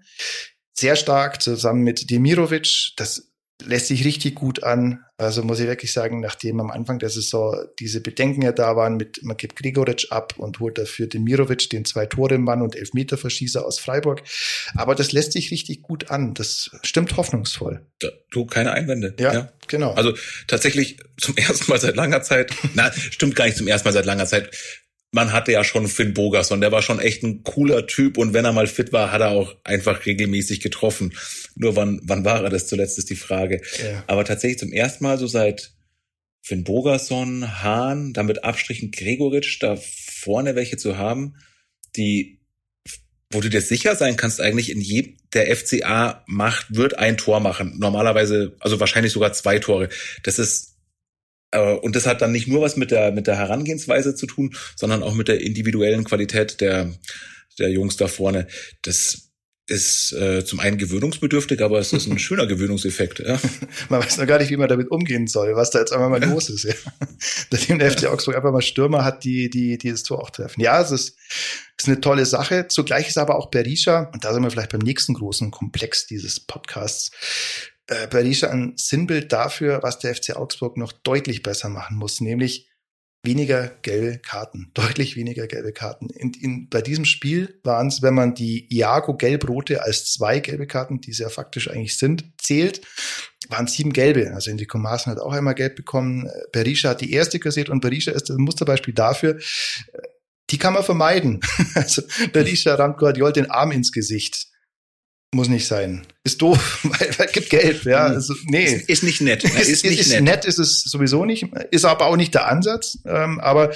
sehr 0.75 0.97
stark 0.97 1.42
zusammen 1.42 1.83
mit 1.83 2.11
Demirovic. 2.11 2.92
Das 2.97 3.33
lässt 3.62 3.87
sich 3.88 4.04
richtig 4.04 4.35
gut 4.35 4.62
an. 4.62 5.04
Also 5.23 5.43
muss 5.43 5.61
ich 5.61 5.67
wirklich 5.67 5.93
sagen, 5.93 6.21
nachdem 6.21 6.61
am 6.61 6.71
Anfang 6.71 6.99
der 6.99 7.09
Saison 7.09 7.57
diese 7.79 8.00
Bedenken 8.00 8.43
ja 8.43 8.52
da 8.52 8.76
waren, 8.76 8.97
mit 8.97 9.23
man 9.23 9.37
gibt 9.37 9.57
Grigoric 9.57 10.07
ab 10.11 10.35
und 10.38 10.61
holt 10.61 10.79
dafür 10.79 11.07
Demirovic 11.07 11.71
den 11.71 11.85
zwei 11.85 12.07
Tore 12.07 12.38
Mann 12.38 12.62
und 12.62 12.76
Elfmeterverschießer 12.76 13.64
aus 13.64 13.79
Freiburg. 13.79 14.23
Aber 14.75 14.95
das 14.95 15.12
lässt 15.12 15.33
sich 15.33 15.50
richtig 15.50 15.83
gut 15.83 16.11
an. 16.11 16.35
Das 16.35 16.71
stimmt 16.83 17.17
hoffnungsvoll. 17.17 17.87
Da, 18.00 18.09
du, 18.31 18.47
keine 18.47 18.73
Einwände. 18.73 19.14
Ja, 19.19 19.33
ja, 19.33 19.52
genau. 19.69 19.93
Also 19.93 20.12
tatsächlich 20.47 20.99
zum 21.19 21.37
ersten 21.37 21.71
Mal 21.71 21.79
seit 21.79 21.97
langer 21.97 22.23
Zeit, 22.23 22.52
na, 22.75 22.93
stimmt 22.93 23.37
gar 23.37 23.47
nicht 23.47 23.57
zum 23.57 23.69
ersten 23.69 23.88
Mal 23.88 23.93
seit 23.93 24.07
langer 24.07 24.26
Zeit, 24.26 24.50
man 25.12 25.33
hatte 25.33 25.52
ja 25.52 25.62
schon 25.62 25.88
Finn 25.88 26.14
Bogerson, 26.14 26.62
der 26.62 26.73
war 26.73 26.81
schon 26.81 26.99
echt 26.99 27.23
ein 27.23 27.45
cooler 27.45 27.87
Typ 27.87 28.16
und 28.16 28.33
wenn 28.33 28.47
er 28.47 28.52
mal 28.52 28.66
fit 28.66 28.92
war, 28.92 29.12
hat 29.12 29.21
er 29.21 29.31
auch 29.31 29.54
einfach 29.62 30.07
regelmäßig 30.07 30.61
getroffen. 30.61 31.14
Nur 31.54 31.76
wann, 31.76 32.00
wann 32.02 32.25
war 32.25 32.42
er 32.42 32.50
das 32.50 32.66
zuletzt, 32.66 32.99
ist 32.99 33.11
die 33.11 33.16
Frage. 33.16 33.61
Ja. 33.83 34.04
Aber 34.07 34.25
tatsächlich 34.25 34.59
zum 34.59 34.73
ersten 34.73 35.04
Mal 35.04 35.19
so 35.19 35.26
seit 35.26 35.73
Finn 36.41 36.65
Bogerson, 36.65 37.63
Hahn, 37.63 38.15
dann 38.15 38.26
mit 38.26 38.43
Abstrichen 38.43 38.91
Gregoritsch, 38.91 39.63
da 39.63 39.76
vorne 39.76 40.56
welche 40.56 40.78
zu 40.78 40.97
haben, 40.97 41.37
die, 41.95 42.41
wo 43.30 43.41
du 43.41 43.50
dir 43.50 43.60
sicher 43.60 43.95
sein 43.95 44.17
kannst, 44.17 44.41
eigentlich 44.41 44.71
in 44.71 44.80
jedem, 44.80 45.19
der 45.34 45.54
FCA 45.54 46.25
macht, 46.26 46.75
wird 46.75 46.99
ein 46.99 47.19
Tor 47.19 47.41
machen. 47.41 47.78
Normalerweise, 47.78 48.56
also 48.60 48.80
wahrscheinlich 48.80 49.13
sogar 49.13 49.34
zwei 49.34 49.58
Tore. 49.58 49.91
Das 50.23 50.39
ist 50.39 50.72
und 51.58 51.97
das 51.97 52.06
hat 52.06 52.23
dann 52.23 52.32
nicht 52.32 52.49
nur 52.49 52.62
was 52.62 52.76
mit 52.76 52.91
der, 52.91 53.12
mit 53.12 53.26
der 53.26 53.36
Herangehensweise 53.36 54.15
zu 54.15 54.26
tun, 54.26 54.54
sondern 54.76 55.02
auch 55.02 55.15
mit 55.15 55.28
der 55.28 55.41
individuellen 55.41 56.04
Qualität 56.04 56.60
der, 56.60 56.91
der 57.58 57.71
Jungs 57.71 57.97
da 57.97 58.08
vorne. 58.08 58.47
Das 58.82 59.32
ist 59.69 60.12
äh, 60.12 60.45
zum 60.45 60.60
einen 60.60 60.76
gewöhnungsbedürftig, 60.76 61.62
aber 61.62 61.78
es 61.78 61.93
ist 61.93 62.06
ein 62.06 62.19
schöner 62.21 62.47
Gewöhnungseffekt. 62.47 63.21
Ja. 63.21 63.41
Man 63.88 64.02
weiß 64.02 64.19
noch 64.19 64.26
gar 64.26 64.38
nicht, 64.38 64.50
wie 64.50 64.56
man 64.56 64.69
damit 64.69 64.91
umgehen 64.91 65.26
soll, 65.26 65.54
was 65.54 65.71
da 65.71 65.78
jetzt 65.78 65.93
einfach 65.93 66.08
mal 66.08 66.23
los 66.23 66.50
ist. 66.50 66.65
Ja. 66.65 66.75
Nachdem 67.50 67.78
der 67.78 67.91
FC 67.91 68.06
Augsburg 68.06 68.36
einfach 68.36 68.52
mal 68.52 68.60
Stürmer 68.60 69.04
hat, 69.04 69.25
die, 69.25 69.49
die, 69.49 69.78
die 69.78 69.91
das 69.91 70.02
Tor 70.02 70.21
auch 70.21 70.30
treffen. 70.30 70.60
Ja, 70.60 70.80
es 70.80 70.91
ist, 70.91 71.17
ist 71.78 71.88
eine 71.88 72.00
tolle 72.00 72.26
Sache. 72.26 72.67
Zugleich 72.69 73.08
ist 73.08 73.19
aber 73.19 73.36
auch 73.36 73.50
Berisha, 73.50 74.10
und 74.12 74.25
da 74.25 74.32
sind 74.32 74.43
wir 74.43 74.50
vielleicht 74.50 74.73
beim 74.73 74.80
nächsten 74.80 75.15
großen 75.15 75.50
Komplex 75.50 76.06
dieses 76.06 76.41
Podcasts, 76.41 77.10
äh, 77.86 78.06
Berisha 78.08 78.49
ein 78.49 78.75
Sinnbild 78.76 79.32
dafür, 79.32 79.82
was 79.82 79.99
der 79.99 80.14
FC 80.14 80.36
Augsburg 80.36 80.76
noch 80.76 80.92
deutlich 80.92 81.42
besser 81.42 81.68
machen 81.68 81.97
muss, 81.97 82.21
nämlich 82.21 82.68
weniger 83.25 83.68
gelbe 83.82 84.18
Karten, 84.18 84.71
deutlich 84.75 85.16
weniger 85.16 85.47
gelbe 85.47 85.73
Karten. 85.73 86.10
In, 86.10 86.32
in, 86.34 86.68
bei 86.68 86.82
diesem 86.82 87.04
Spiel 87.04 87.60
waren 87.64 87.88
es, 87.88 88.02
wenn 88.02 88.14
man 88.14 88.34
die 88.34 88.66
Iago 88.75 89.16
Gelbrote 89.16 89.82
als 89.82 90.12
zwei 90.12 90.40
gelbe 90.40 90.66
Karten, 90.66 91.00
die 91.00 91.12
ja 91.12 91.28
faktisch 91.28 91.71
eigentlich 91.71 91.99
sind, 91.99 92.25
zählt, 92.38 92.82
waren 93.49 93.66
sieben 93.66 93.92
gelbe. 93.92 94.32
Also 94.34 94.50
Enrico 94.50 94.78
Maaßen 94.78 95.10
hat 95.10 95.18
auch 95.18 95.32
einmal 95.32 95.54
gelb 95.54 95.76
bekommen. 95.76 96.28
Berisha 96.52 96.90
hat 96.90 97.00
die 97.00 97.12
erste 97.12 97.38
kassiert 97.38 97.68
und 97.68 97.80
Berisha 97.80 98.12
ist 98.12 98.30
das 98.30 98.36
Musterbeispiel 98.38 98.95
dafür, 98.95 99.36
äh, 99.36 99.99
die 100.50 100.58
kann 100.58 100.75
man 100.75 100.84
vermeiden. 100.84 101.40
also 101.75 102.02
Berisha 102.32 102.75
rammt 102.75 102.99
Guardiol 102.99 103.32
den 103.32 103.50
Arm 103.50 103.73
ins 103.73 103.90
Gesicht. 103.90 104.51
Muss 105.34 105.49
nicht 105.49 105.66
sein. 105.66 106.06
Ist 106.25 106.42
doof, 106.42 106.80
weil, 106.84 107.18
weil 107.18 107.26
gibt 107.28 107.49
Geld, 107.49 107.84
ja. 107.84 108.04
Also, 108.04 108.34
nee. 108.45 108.64
Ist, 108.64 108.88
ist 108.88 109.02
nicht 109.02 109.21
nett. 109.23 109.45
Ist, 109.45 109.68
ist, 109.68 109.84
nicht 109.84 110.00
ist 110.00 110.10
nett. 110.10 110.23
nett. 110.23 110.45
ist 110.45 110.58
es 110.58 110.82
sowieso 110.82 111.25
nicht. 111.25 111.47
Ist 111.71 111.86
aber 111.86 112.06
auch 112.06 112.16
nicht 112.16 112.34
der 112.34 112.49
Ansatz. 112.49 112.99
Ähm, 113.06 113.40
aber 113.40 113.73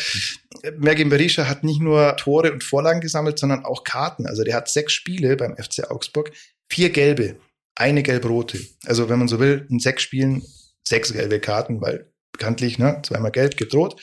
Mergin 0.79 1.09
Berisha 1.09 1.49
hat 1.49 1.65
nicht 1.65 1.81
nur 1.81 2.17
Tore 2.17 2.53
und 2.53 2.63
Vorlagen 2.63 3.01
gesammelt, 3.01 3.39
sondern 3.39 3.65
auch 3.65 3.85
Karten. 3.85 4.27
Also 4.27 4.45
der 4.45 4.55
hat 4.55 4.69
sechs 4.69 4.93
Spiele 4.93 5.37
beim 5.37 5.57
FC 5.57 5.91
Augsburg, 5.91 6.31
vier 6.69 6.91
gelbe, 6.91 7.37
eine 7.75 8.03
gelb-rote. 8.03 8.61
Also 8.85 9.09
wenn 9.09 9.19
man 9.19 9.29
so 9.29 9.41
will, 9.41 9.67
in 9.71 9.79
sechs 9.79 10.03
Spielen 10.03 10.43
sechs 10.87 11.13
gelbe 11.13 11.41
Karten, 11.41 11.81
weil 11.81 12.13
bekanntlich, 12.33 12.79
ne, 12.79 13.01
zweimal 13.03 13.33
gelb 13.33 13.57
gedroht. 13.57 14.01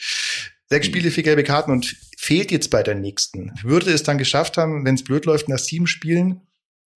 Sechs 0.68 0.86
hm. 0.86 0.92
Spiele, 0.92 1.10
vier 1.12 1.22
gelbe 1.22 1.44
Karten 1.44 1.70
und 1.70 1.96
fehlt 2.18 2.50
jetzt 2.50 2.70
bei 2.70 2.82
der 2.82 2.96
nächsten. 2.96 3.52
Würde 3.62 3.92
es 3.92 4.02
dann 4.02 4.18
geschafft 4.18 4.56
haben, 4.56 4.84
wenn 4.84 4.96
es 4.96 5.04
blöd 5.04 5.24
läuft, 5.24 5.48
nach 5.48 5.58
sieben 5.58 5.86
Spielen 5.86 6.40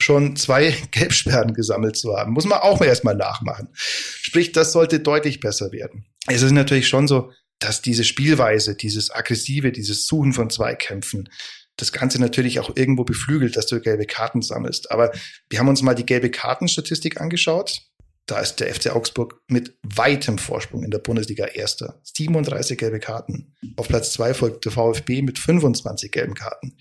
schon 0.01 0.37
zwei 0.37 0.71
Gelbsperren 0.91 1.55
gesammelt 1.55 1.97
zu 1.97 2.17
haben. 2.17 2.33
Muss 2.33 2.47
man 2.47 2.61
auch 2.61 2.81
erstmal 2.81 3.17
nachmachen. 3.17 3.69
Sprich, 3.75 4.53
das 4.53 4.73
sollte 4.73 5.01
deutlich 5.01 5.41
besser 5.41 5.73
werden. 5.73 6.07
Es 6.27 6.43
ist 6.43 6.53
natürlich 6.53 6.89
schon 6.89 7.09
so, 7.09 7.33
dass 7.59 7.83
diese 7.83 8.05
Spielweise, 8.05 8.75
dieses 8.75 9.11
aggressive, 9.11 9.73
dieses 9.73 10.07
Suchen 10.07 10.33
von 10.33 10.51
Zweikämpfen, 10.51 11.29
das 11.77 11.93
Ganze 11.93 12.21
natürlich 12.21 12.61
auch 12.61 12.77
irgendwo 12.77 13.05
beflügelt, 13.05 13.57
dass 13.57 13.67
du 13.67 13.81
gelbe 13.81 14.05
Karten 14.05 14.43
sammelst. 14.43 14.91
Aber 14.91 15.13
wir 15.49 15.59
haben 15.59 15.69
uns 15.69 15.83
mal 15.83 15.95
die 15.95 16.07
gelbe 16.07 16.31
Kartenstatistik 16.31 17.21
angeschaut. 17.21 17.83
Da 18.27 18.41
ist 18.41 18.57
der 18.57 18.75
FC 18.75 18.91
Augsburg 18.95 19.41
mit 19.47 19.79
weitem 19.83 20.37
Vorsprung 20.39 20.85
in 20.85 20.91
der 20.91 20.99
Bundesliga 20.99 21.47
Erster. 21.47 22.01
37 22.03 22.77
gelbe 22.77 23.01
Karten. 23.01 23.55
Auf 23.77 23.89
Platz 23.89 24.13
zwei 24.13 24.35
folgt 24.35 24.65
der 24.67 24.73
VfB 24.73 25.23
mit 25.23 25.39
25 25.39 26.13
gelben 26.13 26.35
Karten. 26.35 26.77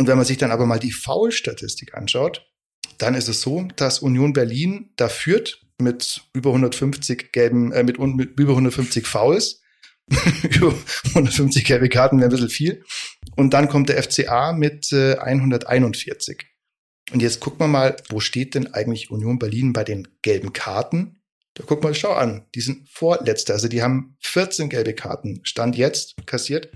Und 0.00 0.06
wenn 0.06 0.16
man 0.16 0.24
sich 0.24 0.38
dann 0.38 0.50
aber 0.50 0.64
mal 0.64 0.78
die 0.78 0.92
Foul-Statistik 0.92 1.92
anschaut, 1.92 2.50
dann 2.96 3.14
ist 3.14 3.28
es 3.28 3.42
so, 3.42 3.68
dass 3.76 3.98
Union 3.98 4.32
Berlin 4.32 4.94
da 4.96 5.10
führt 5.10 5.60
mit 5.76 6.22
über 6.32 6.52
150 6.52 7.32
gelben, 7.32 7.70
äh, 7.72 7.82
mit, 7.82 7.98
mit 7.98 8.40
über 8.40 8.52
150 8.52 9.06
Fouls. 9.06 9.60
über 10.42 10.74
150 11.08 11.66
gelbe 11.66 11.90
Karten 11.90 12.16
wäre 12.16 12.30
ein 12.30 12.30
bisschen 12.30 12.48
viel. 12.48 12.82
Und 13.36 13.52
dann 13.52 13.68
kommt 13.68 13.90
der 13.90 14.02
FCA 14.02 14.54
mit 14.54 14.90
äh, 14.90 15.16
141. 15.16 16.46
Und 17.12 17.20
jetzt 17.20 17.40
gucken 17.40 17.60
wir 17.60 17.68
mal, 17.68 17.96
wo 18.08 18.20
steht 18.20 18.54
denn 18.54 18.72
eigentlich 18.72 19.10
Union 19.10 19.38
Berlin 19.38 19.74
bei 19.74 19.84
den 19.84 20.08
gelben 20.22 20.54
Karten? 20.54 21.20
Da 21.52 21.64
guck 21.66 21.84
mal, 21.84 21.94
schau 21.94 22.12
an, 22.12 22.46
die 22.54 22.62
sind 22.62 22.88
vorletzter. 22.88 23.52
Also 23.52 23.68
die 23.68 23.82
haben 23.82 24.16
14 24.20 24.70
gelbe 24.70 24.94
Karten. 24.94 25.40
Stand 25.42 25.76
jetzt 25.76 26.14
kassiert. 26.26 26.72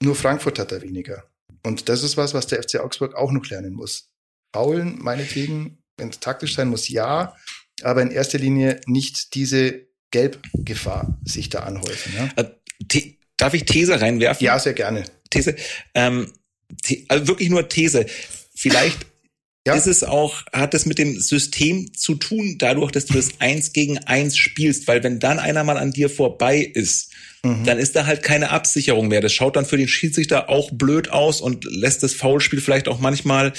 Nur 0.00 0.14
Frankfurt 0.14 0.60
hat 0.60 0.70
da 0.70 0.82
weniger. 0.82 1.24
Und 1.64 1.88
das 1.88 2.02
ist 2.02 2.16
was, 2.16 2.34
was 2.34 2.46
der 2.46 2.62
FC 2.62 2.76
Augsburg 2.80 3.14
auch 3.14 3.32
noch 3.32 3.46
lernen 3.46 3.74
muss. 3.74 4.10
Faulen, 4.52 4.98
meinetwegen, 5.00 5.82
wenn 5.96 6.08
es 6.08 6.20
taktisch 6.20 6.56
sein 6.56 6.68
muss, 6.68 6.88
ja, 6.88 7.36
aber 7.82 8.02
in 8.02 8.10
erster 8.10 8.38
Linie 8.38 8.80
nicht 8.86 9.34
diese 9.34 9.86
Gelbgefahr 10.10 11.18
sich 11.24 11.48
da 11.48 11.60
anhäufen. 11.60 12.12
Ja? 12.14 12.30
Äh, 12.36 13.14
darf 13.36 13.54
ich 13.54 13.64
These 13.64 14.00
reinwerfen? 14.00 14.44
Ja, 14.44 14.58
sehr 14.58 14.74
gerne. 14.74 15.04
These. 15.30 15.56
Ähm, 15.94 16.32
also 17.08 17.28
wirklich 17.28 17.48
nur 17.48 17.68
These. 17.68 18.06
Vielleicht 18.54 19.06
ja. 19.66 19.74
ist 19.74 19.86
es 19.86 20.02
auch, 20.02 20.42
hat 20.52 20.74
es 20.74 20.86
mit 20.86 20.98
dem 20.98 21.20
System 21.20 21.92
zu 21.94 22.16
tun, 22.16 22.56
dadurch, 22.58 22.90
dass 22.90 23.06
du 23.06 23.14
das 23.14 23.28
eins 23.38 23.72
gegen 23.72 23.98
eins 23.98 24.36
spielst, 24.36 24.88
weil 24.88 25.02
wenn 25.02 25.20
dann 25.20 25.38
einer 25.38 25.62
mal 25.64 25.76
an 25.76 25.92
dir 25.92 26.10
vorbei 26.10 26.58
ist, 26.58 27.12
mhm. 27.44 27.64
dann 27.64 27.78
ist 27.78 27.94
da 27.94 28.06
halt 28.06 28.22
keine 28.22 28.50
Absicherung 28.50 29.08
mehr. 29.08 29.20
Das 29.20 29.32
schaut 29.32 29.56
dann 29.56 29.64
für 29.64 29.76
den 29.76 29.88
Schiedsrichter 29.88 30.48
auch 30.48 30.70
blöd 30.72 31.10
aus 31.10 31.40
und 31.40 31.64
lässt 31.64 32.02
das 32.02 32.14
Foulspiel 32.14 32.60
vielleicht 32.60 32.88
auch 32.88 32.98
manchmal 32.98 33.52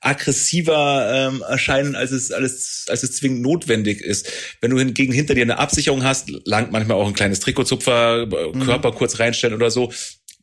aggressiver 0.00 1.30
ähm, 1.30 1.42
erscheinen, 1.46 1.96
als 1.96 2.12
es, 2.12 2.30
als, 2.30 2.86
als 2.88 3.02
es 3.02 3.16
zwingend 3.16 3.42
notwendig 3.42 4.00
ist. 4.00 4.30
Wenn 4.60 4.70
du 4.70 4.78
hingegen 4.78 5.12
hinter 5.12 5.34
dir 5.34 5.42
eine 5.42 5.58
Absicherung 5.58 6.04
hast, 6.04 6.30
langt 6.44 6.72
manchmal 6.72 6.96
auch 6.96 7.08
ein 7.08 7.14
kleines 7.14 7.40
Trikotzupfer, 7.40 8.26
mhm. 8.26 8.60
Körper 8.60 8.92
kurz 8.92 9.18
reinstellen 9.18 9.54
oder 9.54 9.70
so, 9.70 9.92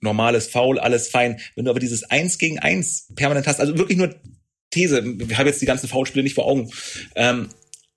normales 0.02 0.48
Foul, 0.48 0.80
alles 0.80 1.08
fein. 1.08 1.40
Wenn 1.56 1.66
du 1.66 1.72
aber 1.72 1.80
dieses 1.80 2.04
Eins 2.04 2.38
gegen 2.38 2.60
Eins 2.60 3.08
permanent 3.16 3.48
hast, 3.48 3.60
also 3.60 3.78
wirklich 3.78 3.98
nur 3.98 4.14
These, 4.74 5.04
wir 5.06 5.38
haben 5.38 5.48
jetzt 5.48 5.62
die 5.62 5.66
ganzen 5.66 5.88
Foulspiele 5.88 6.24
nicht 6.24 6.36
vor 6.36 6.46
Augen, 6.46 6.72
ähm, 7.16 7.50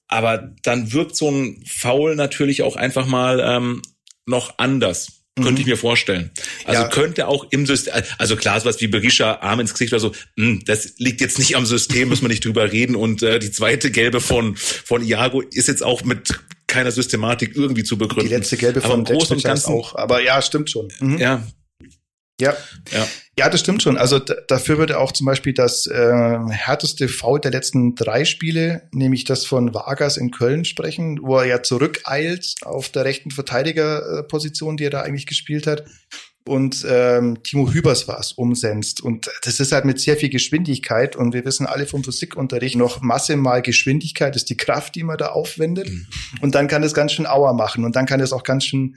aber 0.08 0.54
dann 0.62 0.92
wirkt 0.92 1.16
so 1.16 1.30
ein 1.30 1.64
Foul 1.66 2.14
natürlich 2.14 2.62
auch 2.62 2.76
einfach 2.76 3.06
mal 3.06 3.40
ähm, 3.40 3.82
noch 4.26 4.58
anders. 4.58 5.16
Könnte 5.36 5.52
mhm. 5.52 5.58
ich 5.58 5.66
mir 5.66 5.76
vorstellen. 5.76 6.30
Also 6.64 6.82
ja. 6.82 6.88
könnte 6.88 7.28
auch 7.28 7.46
im 7.50 7.66
System, 7.66 7.92
also 8.16 8.36
klar, 8.36 8.58
sowas 8.58 8.80
wie 8.80 8.86
Berisha, 8.86 9.34
Arm 9.42 9.60
ins 9.60 9.72
Gesicht 9.74 9.92
oder 9.92 10.00
so, 10.00 10.12
mh, 10.36 10.46
hm, 10.46 10.64
das 10.64 10.94
liegt 10.96 11.20
jetzt 11.20 11.38
nicht 11.38 11.56
am 11.56 11.66
System, 11.66 12.08
müssen 12.08 12.22
wir 12.22 12.30
nicht 12.30 12.42
drüber 12.42 12.72
reden. 12.72 12.96
Und 12.96 13.22
äh, 13.22 13.38
die 13.38 13.50
zweite 13.50 13.90
gelbe 13.90 14.22
von, 14.22 14.56
von 14.56 15.04
Iago 15.04 15.42
ist 15.42 15.68
jetzt 15.68 15.82
auch 15.82 16.04
mit 16.04 16.40
keiner 16.66 16.90
Systematik 16.90 17.54
irgendwie 17.54 17.84
zu 17.84 17.98
begründen. 17.98 18.30
Die 18.30 18.34
letzte 18.34 18.56
gelbe 18.56 18.80
von 18.80 19.04
Groß 19.04 19.30
und 19.32 19.44
Ganzen 19.44 19.74
auch. 19.74 19.94
Aber 19.94 20.22
ja, 20.22 20.40
stimmt 20.40 20.70
schon. 20.70 20.88
Mhm. 21.00 21.18
Ja, 21.18 21.46
ja. 22.40 22.54
ja. 22.92 23.06
Ja, 23.38 23.50
das 23.50 23.60
stimmt 23.60 23.82
schon. 23.82 23.98
Also 23.98 24.18
dafür 24.18 24.78
würde 24.78 24.98
auch 24.98 25.12
zum 25.12 25.26
Beispiel 25.26 25.52
das 25.52 25.86
äh, 25.86 26.38
härteste 26.48 27.06
Foul 27.06 27.38
der 27.38 27.50
letzten 27.50 27.94
drei 27.94 28.24
Spiele, 28.24 28.88
nämlich 28.92 29.24
das 29.24 29.44
von 29.44 29.74
Vargas 29.74 30.16
in 30.16 30.30
Köln 30.30 30.64
sprechen, 30.64 31.18
wo 31.22 31.38
er 31.38 31.44
ja 31.44 31.62
zurückeilt 31.62 32.54
auf 32.62 32.88
der 32.88 33.04
rechten 33.04 33.30
Verteidigerposition, 33.30 34.78
die 34.78 34.84
er 34.84 34.90
da 34.90 35.02
eigentlich 35.02 35.26
gespielt 35.26 35.66
hat. 35.66 35.84
Und 36.46 36.86
ähm, 36.88 37.42
Timo 37.42 37.72
Hübers 37.72 38.06
war 38.06 38.20
es, 38.20 38.32
umsenzt. 38.32 39.02
Und 39.02 39.28
das 39.42 39.58
ist 39.58 39.72
halt 39.72 39.84
mit 39.84 40.00
sehr 40.00 40.16
viel 40.16 40.28
Geschwindigkeit. 40.28 41.16
Und 41.16 41.34
wir 41.34 41.44
wissen 41.44 41.66
alle 41.66 41.86
vom 41.86 42.04
Physikunterricht 42.04 42.76
noch, 42.76 43.02
Masse 43.02 43.36
mal 43.36 43.62
Geschwindigkeit 43.62 44.36
ist 44.36 44.48
die 44.48 44.56
Kraft, 44.56 44.94
die 44.94 45.02
man 45.02 45.18
da 45.18 45.30
aufwendet. 45.30 45.90
Mhm. 45.90 46.06
Und 46.40 46.54
dann 46.54 46.68
kann 46.68 46.84
es 46.84 46.94
ganz 46.94 47.12
schön 47.12 47.26
Auer 47.26 47.52
machen. 47.52 47.84
Und 47.84 47.96
dann 47.96 48.06
kann 48.06 48.20
es 48.20 48.32
auch 48.32 48.44
ganz 48.44 48.64
schön 48.64 48.94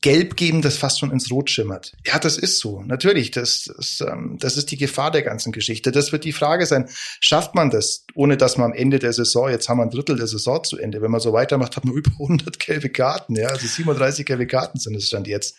Gelb 0.00 0.36
geben, 0.36 0.62
das 0.62 0.78
fast 0.78 0.98
schon 0.98 1.10
ins 1.10 1.30
Rot 1.30 1.50
schimmert. 1.50 1.92
Ja, 2.06 2.18
das 2.18 2.38
ist 2.38 2.58
so. 2.58 2.82
Natürlich, 2.82 3.30
das, 3.30 3.70
das, 3.76 4.00
ähm, 4.00 4.38
das 4.40 4.56
ist 4.56 4.70
die 4.70 4.78
Gefahr 4.78 5.10
der 5.10 5.22
ganzen 5.22 5.52
Geschichte. 5.52 5.92
Das 5.92 6.10
wird 6.10 6.24
die 6.24 6.32
Frage 6.32 6.64
sein, 6.64 6.88
schafft 7.20 7.54
man 7.54 7.68
das, 7.68 8.06
ohne 8.14 8.38
dass 8.38 8.56
man 8.56 8.72
am 8.72 8.76
Ende 8.76 8.98
der 8.98 9.12
Saison, 9.12 9.50
jetzt 9.50 9.68
haben 9.68 9.78
wir 9.78 9.82
ein 9.82 9.90
Drittel 9.90 10.16
der 10.16 10.26
Saison 10.26 10.64
zu 10.64 10.78
Ende, 10.78 11.02
wenn 11.02 11.10
man 11.10 11.20
so 11.20 11.34
weitermacht, 11.34 11.76
hat 11.76 11.84
man 11.84 11.94
über 11.94 12.10
100 12.12 12.58
gelbe 12.58 12.88
Karten. 12.88 13.36
Ja, 13.36 13.48
also 13.48 13.66
37 13.66 14.24
gelbe 14.24 14.46
Karten 14.46 14.78
sind 14.78 14.96
es 14.96 15.10
dann 15.10 15.24
jetzt. 15.24 15.56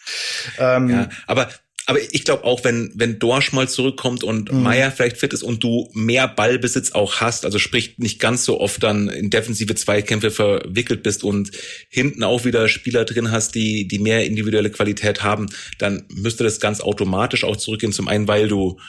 Ähm, 0.58 0.90
ja, 0.90 1.10
aber 1.28 1.50
aber 1.90 2.00
ich 2.00 2.24
glaube 2.24 2.44
auch, 2.44 2.64
wenn, 2.64 2.92
wenn 2.94 3.18
Dorsch 3.18 3.52
mal 3.52 3.68
zurückkommt 3.68 4.24
und 4.24 4.52
mhm. 4.52 4.62
Meier 4.62 4.92
vielleicht 4.92 5.18
fit 5.18 5.34
ist 5.34 5.42
und 5.42 5.64
du 5.64 5.90
mehr 5.94 6.28
Ballbesitz 6.28 6.92
auch 6.92 7.16
hast, 7.16 7.46
also 7.46 7.58
sprich 7.58 7.98
nicht 7.98 8.20
ganz 8.20 8.46
so 8.46 8.60
oft 8.60 8.84
dann 8.84 9.10
in 9.10 9.32
defensive 9.32 9.74
Zweikämpfe 9.74 10.30
verwickelt 10.30 11.02
bist 11.02 11.24
und 11.24 11.50
hinten 11.90 12.24
auch 12.24 12.46
wieder 12.46 12.70
Spieler 12.70 13.06
drin 13.06 13.32
hast, 13.32 13.56
die, 13.56 13.88
die 13.88 13.98
mehr 13.98 14.24
individuelle 14.26 14.70
Qualität 14.70 15.24
haben, 15.24 15.48
dann 15.80 16.06
müsste 16.14 16.44
das 16.44 16.60
ganz 16.60 16.80
automatisch 16.80 17.44
auch 17.44 17.58
zurückgehen. 17.58 17.92
Zum 17.92 18.08
einen, 18.08 18.28
weil 18.28 18.48
du 18.48 18.80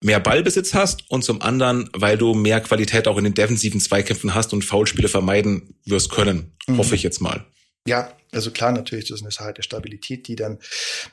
mehr 0.00 0.20
Ballbesitz 0.20 0.74
hast 0.74 1.10
und 1.10 1.24
zum 1.24 1.42
anderen, 1.42 1.90
weil 1.92 2.16
du 2.16 2.34
mehr 2.34 2.60
Qualität 2.60 3.08
auch 3.08 3.18
in 3.18 3.24
den 3.24 3.34
defensiven 3.34 3.80
Zweikämpfen 3.80 4.36
hast 4.36 4.52
und 4.52 4.64
Foulspiele 4.64 5.08
vermeiden 5.08 5.74
wirst 5.86 6.10
können. 6.10 6.52
Mhm. 6.68 6.78
Hoffe 6.78 6.94
ich 6.94 7.02
jetzt 7.02 7.20
mal. 7.20 7.44
Ja, 7.88 8.12
also 8.32 8.50
klar, 8.50 8.72
natürlich, 8.72 9.06
das 9.06 9.20
ist 9.20 9.22
eine 9.22 9.30
Sache 9.30 9.54
der 9.54 9.62
Stabilität, 9.62 10.28
die 10.28 10.36
dann 10.36 10.58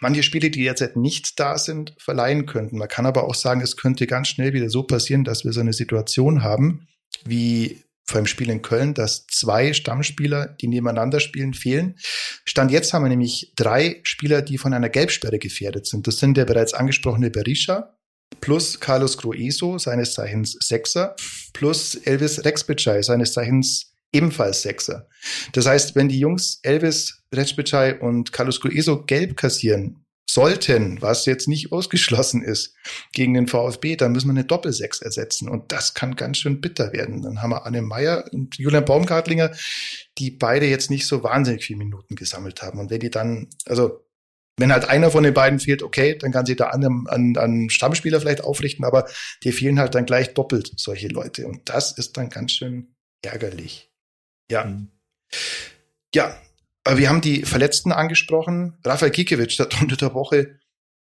manche 0.01 0.23
Spiele, 0.23 0.49
die 0.49 0.63
jetzt 0.63 0.95
nicht 0.95 1.39
da 1.39 1.57
sind, 1.57 1.95
verleihen 1.97 2.45
könnten. 2.45 2.77
Man 2.77 2.89
kann 2.89 3.05
aber 3.05 3.23
auch 3.23 3.35
sagen, 3.35 3.61
es 3.61 3.77
könnte 3.77 4.05
ganz 4.07 4.27
schnell 4.27 4.53
wieder 4.53 4.69
so 4.69 4.83
passieren, 4.83 5.23
dass 5.23 5.45
wir 5.45 5.53
so 5.53 5.61
eine 5.61 5.73
Situation 5.73 6.43
haben, 6.43 6.87
wie 7.23 7.81
vor 8.03 8.21
dem 8.21 8.27
Spiel 8.27 8.49
in 8.49 8.61
Köln, 8.61 8.93
dass 8.93 9.25
zwei 9.27 9.73
Stammspieler, 9.73 10.47
die 10.47 10.67
nebeneinander 10.67 11.19
spielen, 11.19 11.53
fehlen. 11.53 11.95
Stand 12.43 12.71
jetzt 12.71 12.93
haben 12.93 13.03
wir 13.03 13.09
nämlich 13.09 13.53
drei 13.55 14.01
Spieler, 14.03 14.41
die 14.41 14.57
von 14.57 14.73
einer 14.73 14.89
Gelbsperre 14.89 15.39
gefährdet 15.39 15.87
sind. 15.87 16.05
Das 16.05 16.17
sind 16.17 16.35
der 16.37 16.45
bereits 16.45 16.73
angesprochene 16.73 17.31
Berisha 17.31 17.95
plus 18.41 18.79
Carlos 18.79 19.17
Grueso, 19.17 19.77
seines 19.77 20.13
Zeichens 20.13 20.57
Sechser, 20.61 21.15
plus 21.53 21.95
Elvis 21.95 22.43
Rexbitschei, 22.43 23.01
seines 23.01 23.33
Zeichens 23.33 23.94
ebenfalls 24.15 24.61
Sechser. 24.61 25.07
Das 25.53 25.65
heißt, 25.65 25.95
wenn 25.95 26.09
die 26.09 26.19
Jungs 26.19 26.59
Elvis, 26.63 27.23
Recbicai 27.33 27.99
und 27.99 28.31
Carlos 28.31 28.61
Grueso 28.61 29.03
gelb 29.03 29.35
kassieren 29.37 30.05
sollten, 30.29 31.01
was 31.01 31.25
jetzt 31.25 31.47
nicht 31.47 31.71
ausgeschlossen 31.71 32.41
ist, 32.41 32.75
gegen 33.13 33.33
den 33.33 33.47
VfB, 33.47 33.95
dann 33.95 34.11
müssen 34.11 34.27
wir 34.27 34.31
eine 34.31 34.45
Doppelsechs 34.45 35.01
ersetzen. 35.01 35.47
Und 35.47 35.71
das 35.71 35.93
kann 35.93 36.15
ganz 36.15 36.39
schön 36.39 36.61
bitter 36.61 36.93
werden. 36.93 37.21
Dann 37.21 37.41
haben 37.41 37.51
wir 37.51 37.65
Anne 37.65 37.81
Meyer 37.81 38.25
und 38.31 38.57
Julian 38.57 38.85
Baumgartlinger, 38.85 39.51
die 40.17 40.31
beide 40.31 40.65
jetzt 40.65 40.89
nicht 40.89 41.07
so 41.07 41.23
wahnsinnig 41.23 41.65
viele 41.65 41.79
Minuten 41.79 42.15
gesammelt 42.15 42.61
haben. 42.61 42.79
Und 42.79 42.89
wenn 42.89 42.99
die 42.99 43.11
dann, 43.11 43.49
also 43.65 44.05
wenn 44.57 44.71
halt 44.71 44.85
einer 44.85 45.11
von 45.11 45.23
den 45.23 45.33
beiden 45.33 45.59
fehlt, 45.59 45.83
okay, 45.83 46.17
dann 46.17 46.31
kann 46.31 46.45
sich 46.45 46.55
da 46.55 46.67
an, 46.67 47.07
an, 47.07 47.37
an 47.37 47.69
Stammspieler 47.69 48.21
vielleicht 48.21 48.43
aufrichten, 48.43 48.85
aber 48.85 49.05
die 49.43 49.51
fehlen 49.51 49.79
halt 49.79 49.95
dann 49.95 50.05
gleich 50.05 50.33
doppelt 50.33 50.71
solche 50.77 51.09
Leute. 51.09 51.47
Und 51.47 51.69
das 51.69 51.97
ist 51.97 52.17
dann 52.17 52.29
ganz 52.29 52.53
schön 52.53 52.95
ärgerlich. 53.21 53.91
Ja. 54.49 54.65
Mhm. 54.65 54.89
Ja, 56.13 56.37
wir 56.87 57.09
haben 57.09 57.21
die 57.21 57.43
Verletzten 57.43 57.91
angesprochen. 57.91 58.77
Rafael 58.85 59.11
Kikiewicz 59.11 59.59
hat 59.59 59.81
unter 59.81 59.95
der 59.95 60.13
Woche 60.13 60.59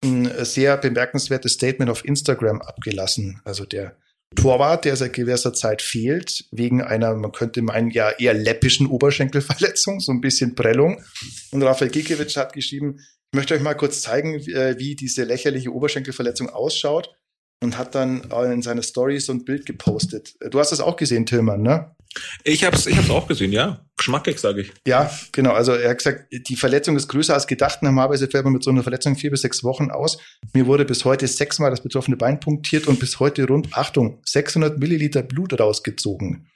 ein 0.04 0.30
sehr 0.46 0.78
bemerkenswertes 0.78 1.54
Statement 1.54 1.90
auf 1.90 2.06
Instagram 2.06 2.62
abgelassen. 2.62 3.42
Also 3.44 3.66
der 3.66 3.98
Torwart, 4.36 4.86
der 4.86 4.96
seit 4.96 5.14
gewisser 5.14 5.54
Zeit 5.54 5.82
fehlt, 5.82 6.46
wegen 6.52 6.82
einer, 6.82 7.16
man 7.16 7.32
könnte 7.32 7.62
meinen, 7.62 7.90
ja 7.90 8.12
eher 8.12 8.34
läppischen 8.34 8.88
Oberschenkelverletzung, 8.88 10.00
so 10.00 10.12
ein 10.12 10.22
bisschen 10.22 10.56
Prellung. 10.56 11.04
Und 11.52 11.64
Rafael 11.64 11.90
Gikiewicz 11.90 12.36
hat 12.38 12.54
geschrieben, 12.54 13.00
ich 13.32 13.36
möchte 13.36 13.56
euch 13.56 13.62
mal 13.62 13.74
kurz 13.74 14.02
zeigen, 14.02 14.36
äh, 14.36 14.78
wie 14.78 14.96
diese 14.96 15.24
lächerliche 15.24 15.74
Oberschenkelverletzung 15.74 16.50
ausschaut 16.50 17.16
und 17.62 17.78
hat 17.78 17.96
dann 17.96 18.24
in 18.52 18.62
seine 18.62 18.84
Story 18.84 19.20
so 19.20 19.34
ein 19.34 19.44
Bild 19.44 19.66
gepostet. 19.66 20.36
Du 20.52 20.60
hast 20.60 20.72
das 20.72 20.80
auch 20.80 20.96
gesehen, 20.96 21.26
Tillmann, 21.26 21.62
ne? 21.62 21.96
Ich 22.44 22.64
hab's, 22.64 22.88
ich 22.88 22.98
hab's 22.98 23.10
auch 23.10 23.28
gesehen, 23.28 23.52
ja. 23.52 23.86
Geschmackig, 23.98 24.40
sage 24.40 24.62
ich. 24.62 24.74
Ja, 24.88 25.12
genau. 25.32 25.52
Also 25.52 25.74
er 25.74 25.92
hat 25.92 25.98
gesagt, 25.98 26.26
die 26.32 26.56
Verletzung 26.56 26.96
ist 26.96 27.08
größer 27.08 27.34
als 27.34 27.46
gedacht. 27.46 27.84
Normalerweise 27.84 28.28
fährt 28.28 28.46
man 28.46 28.54
mit 28.54 28.64
so 28.64 28.72
einer 28.72 28.82
Verletzung 28.82 29.16
vier 29.16 29.30
bis 29.30 29.42
sechs 29.42 29.64
Wochen 29.64 29.92
aus. 29.92 30.18
Mir 30.54 30.66
wurde 30.66 30.86
bis 30.86 31.06
heute 31.06 31.28
sechsmal 31.28 31.70
das 31.70 31.82
betroffene 31.82 32.18
Bein 32.18 32.40
punktiert 32.40 32.88
und 32.88 33.00
bis 33.00 33.20
heute 33.20 33.46
rund, 33.46 33.74
Achtung, 33.74 34.22
600 34.26 34.80
Milliliter 34.80 35.22
Blut 35.22 35.60
rausgezogen 35.60 36.48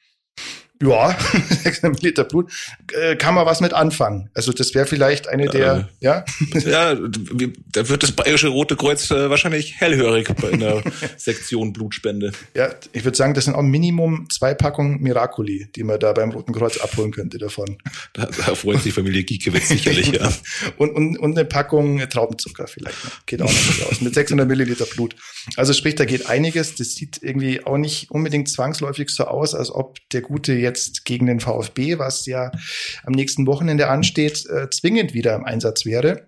ja, 0.84 1.18
600 1.64 1.94
Milliliter 1.94 2.24
Blut, 2.24 2.52
äh, 2.94 3.16
kann 3.16 3.36
man 3.36 3.46
was 3.46 3.62
mit 3.62 3.74
anfangen. 3.74 4.30
Also 4.34 4.52
das 4.52 4.74
wäre 4.76 4.86
vielleicht 4.86 5.28
eine 5.28 5.48
der, 5.48 5.90
äh, 6.02 6.06
ja? 6.06 6.26
Ja, 6.66 6.96
da 6.96 7.90
wird 7.90 8.04
das 8.04 8.12
Bayerische 8.12 8.48
Rote 8.48 8.76
Kreuz 8.76 9.10
äh, 9.12 9.30
wahrscheinlich 9.30 9.80
hellhörig 9.80 10.30
bei 10.42 10.54
einer 10.54 10.82
Sektion 11.18 11.74
Blutspende. 11.74 12.32
Ja, 12.56 12.70
ich 12.92 13.04
würde 13.04 13.18
sagen, 13.18 13.34
das 13.34 13.46
sind 13.46 13.56
auch 13.56 13.62
Minimum 13.62 14.28
zwei 14.30 14.54
Packungen 14.54 15.02
Miracoli, 15.02 15.70
die 15.76 15.84
man 15.84 16.00
da 16.00 16.14
beim 16.14 16.32
Roten 16.32 16.54
Kreuz 16.54 16.78
abholen 16.78 17.12
könnte 17.12 17.38
davon. 17.38 17.78
Da, 18.14 18.26
da 18.26 18.56
freut 18.56 18.82
sich 18.82 18.94
Familie 18.94 19.24
Giekewitz 19.24 19.70
sicherlich, 19.70 20.12
ja. 20.12 20.32
und, 20.78 20.92
und, 20.92 21.18
und 21.18 21.38
eine 21.38 21.46
Packung 21.46 22.00
Traubenzucker 22.10 22.68
vielleicht. 22.68 22.98
Geht 23.26 23.42
auch 23.42 23.52
noch 23.52 23.92
aus. 23.92 24.02
Mit 24.02 24.14
600 24.14 24.48
Milliliter 24.48 24.86
Blut. 24.86 25.16
Also 25.56 25.74
sprich, 25.74 25.96
da 25.96 26.06
geht 26.06 26.28
einiges. 26.28 26.76
Das 26.76 26.96
sieht 26.96 27.20
irgendwie 27.22 27.66
auch 27.66 27.78
nicht 27.78 28.12
unbedingt 28.12 28.50
zwangsläufig 28.50 29.10
so 29.10 29.26
aus, 29.26 29.56
als 29.56 29.72
ob 29.72 29.98
der 30.12 30.22
Gute 30.22 30.54
jetzt 30.54 30.73
jetzt 30.78 31.06
gegen 31.06 31.26
den 31.26 31.40
VfB, 31.40 32.00
was 32.00 32.26
ja 32.26 32.52
am 33.04 33.14
nächsten 33.14 33.48
Wochenende 33.48 33.90
ansteht, 33.90 34.46
äh, 34.48 34.70
zwingend 34.70 35.14
wieder 35.14 35.36
im 35.36 35.46
Einsatz 35.46 35.86
wäre. 35.86 36.28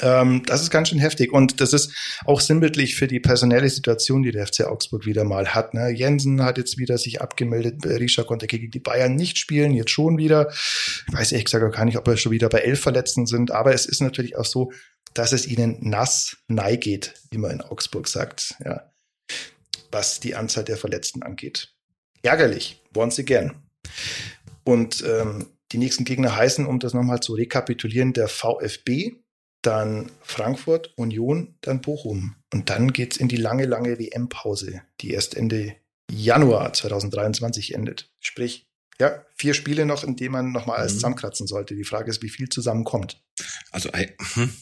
Ähm, 0.00 0.42
das 0.46 0.62
ist 0.62 0.70
ganz 0.70 0.88
schön 0.88 0.98
heftig 0.98 1.32
und 1.32 1.60
das 1.60 1.72
ist 1.72 1.92
auch 2.24 2.40
sinnbildlich 2.40 2.94
für 2.94 3.06
die 3.06 3.20
personelle 3.20 3.68
Situation, 3.68 4.22
die 4.22 4.32
der 4.32 4.46
FC 4.46 4.62
Augsburg 4.62 5.04
wieder 5.04 5.24
mal 5.24 5.48
hat. 5.48 5.74
Ne? 5.74 5.90
Jensen 5.90 6.42
hat 6.42 6.56
jetzt 6.56 6.78
wieder 6.78 6.96
sich 6.96 7.20
abgemeldet, 7.20 7.84
Risha 7.84 8.22
konnte 8.22 8.46
gegen 8.46 8.70
die 8.70 8.80
Bayern 8.80 9.14
nicht 9.14 9.36
spielen, 9.36 9.74
jetzt 9.74 9.90
schon 9.90 10.16
wieder. 10.16 10.50
Ich 10.50 11.12
weiß 11.12 11.32
ehrlich 11.32 11.44
gesagt 11.44 11.74
gar 11.74 11.84
nicht, 11.84 11.98
ob 11.98 12.08
er 12.08 12.16
schon 12.16 12.32
wieder 12.32 12.48
bei 12.48 12.60
elf 12.60 12.80
Verletzten 12.80 13.26
sind, 13.26 13.50
aber 13.50 13.74
es 13.74 13.84
ist 13.84 14.00
natürlich 14.00 14.36
auch 14.36 14.46
so, 14.46 14.72
dass 15.12 15.32
es 15.32 15.46
ihnen 15.46 15.76
nass 15.80 16.38
neigeht, 16.48 17.14
wie 17.30 17.38
man 17.38 17.50
in 17.50 17.60
Augsburg 17.60 18.08
sagt, 18.08 18.54
ja, 18.64 18.90
was 19.90 20.20
die 20.20 20.34
Anzahl 20.34 20.64
der 20.64 20.78
Verletzten 20.78 21.22
angeht. 21.22 21.71
Ärgerlich, 22.22 22.80
once 22.94 23.18
again. 23.18 23.52
Und 24.64 25.04
ähm, 25.06 25.46
die 25.72 25.78
nächsten 25.78 26.04
Gegner 26.04 26.36
heißen, 26.36 26.66
um 26.66 26.78
das 26.78 26.94
nochmal 26.94 27.20
zu 27.20 27.34
rekapitulieren, 27.34 28.12
der 28.12 28.28
VfB, 28.28 29.12
dann 29.62 30.10
Frankfurt, 30.22 30.92
Union, 30.96 31.54
dann 31.60 31.80
Bochum. 31.80 32.34
Und 32.52 32.68
dann 32.68 32.92
geht's 32.92 33.16
in 33.16 33.28
die 33.28 33.36
lange, 33.36 33.64
lange 33.64 33.98
WM-Pause, 33.98 34.82
die 35.00 35.12
erst 35.12 35.36
Ende 35.36 35.76
Januar 36.10 36.72
2023 36.72 37.74
endet. 37.74 38.10
Sprich, 38.20 38.66
ja, 39.00 39.24
vier 39.36 39.54
Spiele 39.54 39.86
noch, 39.86 40.04
in 40.04 40.16
denen 40.16 40.32
man 40.32 40.52
nochmal 40.52 40.78
alles 40.78 40.92
mhm. 40.92 40.96
zusammenkratzen 40.96 41.46
sollte. 41.46 41.74
Die 41.74 41.84
Frage 41.84 42.10
ist, 42.10 42.22
wie 42.22 42.28
viel 42.28 42.48
zusammenkommt. 42.48 43.22
Also, 43.70 43.88
hm, 43.92 44.54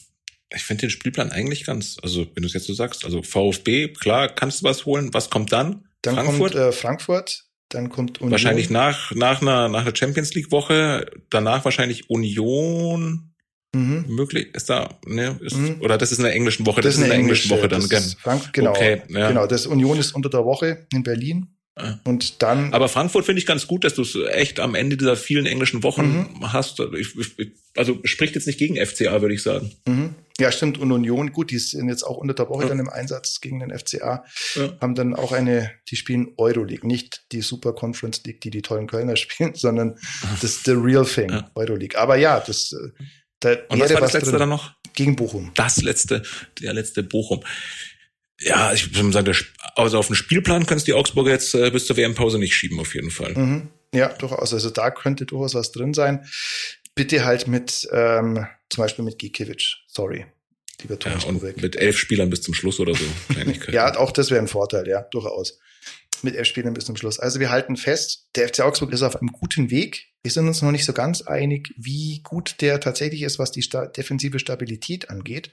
ich 0.55 0.63
finde 0.63 0.81
den 0.81 0.89
Spielplan 0.89 1.31
eigentlich 1.31 1.65
ganz, 1.65 1.97
also 2.01 2.25
wenn 2.33 2.41
du 2.41 2.47
es 2.47 2.53
jetzt 2.53 2.67
so 2.67 2.73
sagst, 2.73 3.03
also 3.03 3.21
VfB, 3.23 3.89
klar, 3.89 4.29
kannst 4.29 4.61
du 4.61 4.65
was 4.65 4.85
holen. 4.85 5.13
Was 5.13 5.29
kommt 5.29 5.51
dann? 5.51 5.87
Dann 6.01 6.15
Frankfurt? 6.15 6.53
kommt 6.53 6.55
äh, 6.55 6.71
Frankfurt, 6.71 7.45
dann 7.73 7.89
kommt 7.89 8.19
Union. 8.19 8.31
Wahrscheinlich 8.31 8.69
nach, 8.69 9.11
nach 9.15 9.41
einer, 9.41 9.69
nach 9.69 9.81
einer 9.81 9.95
Champions 9.95 10.33
League 10.33 10.51
Woche, 10.51 11.05
danach 11.29 11.65
wahrscheinlich 11.65 12.09
Union. 12.09 13.33
Mhm. 13.73 14.05
Möglich 14.09 14.53
ist 14.53 14.69
da, 14.69 14.99
ne, 15.05 15.39
ist, 15.41 15.55
mhm. 15.55 15.77
oder 15.79 15.97
das 15.97 16.11
ist 16.11 16.17
in 16.17 16.25
der 16.25 16.33
englischen 16.33 16.65
Woche, 16.65 16.81
das, 16.81 16.95
das 16.95 16.95
ist 16.95 17.03
in 17.03 17.09
der 17.09 17.17
englischen 17.17 17.49
Woche 17.51 17.69
dann? 17.69 17.81
Frank, 17.81 18.51
genau, 18.51 18.71
okay, 18.71 19.01
ja. 19.07 19.29
genau, 19.29 19.47
das 19.47 19.65
Union 19.65 19.97
ist 19.97 20.11
unter 20.11 20.29
der 20.29 20.43
Woche 20.43 20.87
in 20.91 21.03
Berlin. 21.03 21.55
Und 22.03 22.41
dann. 22.41 22.73
Aber 22.73 22.89
Frankfurt 22.89 23.25
finde 23.25 23.39
ich 23.39 23.45
ganz 23.45 23.67
gut, 23.67 23.83
dass 23.83 23.95
du 23.95 24.01
es 24.01 24.15
echt 24.31 24.59
am 24.59 24.75
Ende 24.75 24.97
dieser 24.97 25.15
vielen 25.15 25.45
englischen 25.45 25.83
Wochen 25.83 26.29
mhm. 26.33 26.53
hast. 26.53 26.79
Ich, 26.97 27.15
ich, 27.17 27.51
also 27.75 27.99
spricht 28.03 28.35
jetzt 28.35 28.47
nicht 28.47 28.59
gegen 28.59 28.83
FCA, 28.83 29.21
würde 29.21 29.35
ich 29.35 29.43
sagen. 29.43 29.71
Mhm. 29.87 30.15
Ja, 30.39 30.51
stimmt. 30.51 30.77
Und 30.77 30.91
Union, 30.91 31.31
gut, 31.31 31.51
die 31.51 31.59
sind 31.59 31.89
jetzt 31.89 32.03
auch 32.03 32.17
unter 32.17 32.33
der 32.33 32.49
Woche 32.49 32.63
ja. 32.63 32.69
dann 32.69 32.79
im 32.79 32.89
Einsatz 32.89 33.41
gegen 33.41 33.59
den 33.59 33.77
FCA. 33.77 34.25
Ja. 34.55 34.77
Haben 34.81 34.95
dann 34.95 35.15
auch 35.15 35.31
eine, 35.31 35.71
die 35.89 35.95
spielen 35.95 36.33
Euroleague, 36.37 36.87
nicht 36.87 37.25
die 37.31 37.41
Super 37.41 37.73
Conference 37.73 38.23
League, 38.25 38.41
die 38.41 38.49
die 38.49 38.61
tollen 38.61 38.87
Kölner 38.87 39.15
spielen, 39.17 39.53
sondern 39.55 39.97
das 40.41 40.43
ist 40.43 40.65
the 40.65 40.71
real 40.71 41.05
thing, 41.05 41.29
ja. 41.29 41.51
Euroleague. 41.55 41.99
Aber 41.99 42.15
ja, 42.15 42.39
das, 42.39 42.71
äh, 42.73 43.03
da 43.39 43.55
Und 43.69 43.79
was 43.79 43.93
war 43.93 44.01
das 44.01 44.13
letzte 44.13 44.31
drin. 44.31 44.39
dann 44.39 44.49
noch? 44.49 44.73
Gegen 44.93 45.15
Bochum. 45.15 45.51
Das 45.55 45.81
letzte, 45.81 46.21
der 46.61 46.73
letzte 46.73 47.01
Bochum 47.01 47.43
ja, 48.41 48.73
ich 48.73 48.95
würde 48.95 49.11
sagen, 49.11 49.35
also 49.75 49.99
auf 49.99 50.07
den 50.07 50.15
Spielplan 50.15 50.65
kannst 50.65 50.87
du 50.87 50.91
die 50.91 50.97
Augsburger 50.97 51.31
jetzt 51.31 51.53
äh, 51.53 51.69
bis 51.69 51.85
zur 51.85 51.97
WM-Pause 51.97 52.39
nicht 52.39 52.53
schieben, 52.53 52.79
auf 52.79 52.95
jeden 52.95 53.11
Fall. 53.11 53.33
Mhm. 53.33 53.69
Ja, 53.93 54.09
durchaus. 54.09 54.53
Also 54.53 54.69
da 54.69 54.89
könnte 54.89 55.25
durchaus 55.25 55.53
was 55.53 55.71
drin 55.71 55.93
sein. 55.93 56.25
Bitte 56.95 57.25
halt 57.25 57.47
mit, 57.47 57.87
ähm, 57.91 58.45
zum 58.69 58.83
Beispiel 58.83 59.05
mit 59.05 59.19
Gikiewicz. 59.19 59.77
Sorry. 59.87 60.25
Lieber 60.81 60.97
Thomas 60.97 61.23
ja, 61.23 61.29
und 61.29 61.39
Kubek. 61.39 61.61
mit 61.61 61.75
elf 61.75 61.97
Spielern 61.97 62.29
bis 62.29 62.41
zum 62.41 62.53
Schluss 62.53 62.79
oder 62.79 62.95
so. 62.95 63.05
ja, 63.71 63.95
auch 63.97 64.11
das 64.11 64.31
wäre 64.31 64.41
ein 64.41 64.47
Vorteil, 64.47 64.87
ja, 64.87 65.01
durchaus. 65.11 65.59
Mit 66.23 66.35
elf 66.35 66.47
Spielern 66.47 66.73
bis 66.73 66.85
zum 66.85 66.95
Schluss. 66.95 67.19
Also 67.19 67.39
wir 67.39 67.51
halten 67.51 67.75
fest, 67.77 68.27
der 68.35 68.47
FC 68.47 68.61
Augsburg 68.61 68.91
ist 68.91 69.01
auf 69.01 69.15
einem 69.15 69.31
guten 69.31 69.69
Weg. 69.69 70.07
Wir 70.23 70.31
sind 70.31 70.47
uns 70.47 70.61
noch 70.61 70.71
nicht 70.71 70.85
so 70.85 70.93
ganz 70.93 71.21
einig, 71.21 71.73
wie 71.77 72.21
gut 72.23 72.55
der 72.61 72.79
tatsächlich 72.79 73.23
ist, 73.23 73.39
was 73.39 73.51
die 73.51 73.61
sta 73.61 73.87
defensive 73.87 74.39
Stabilität 74.39 75.09
angeht 75.09 75.51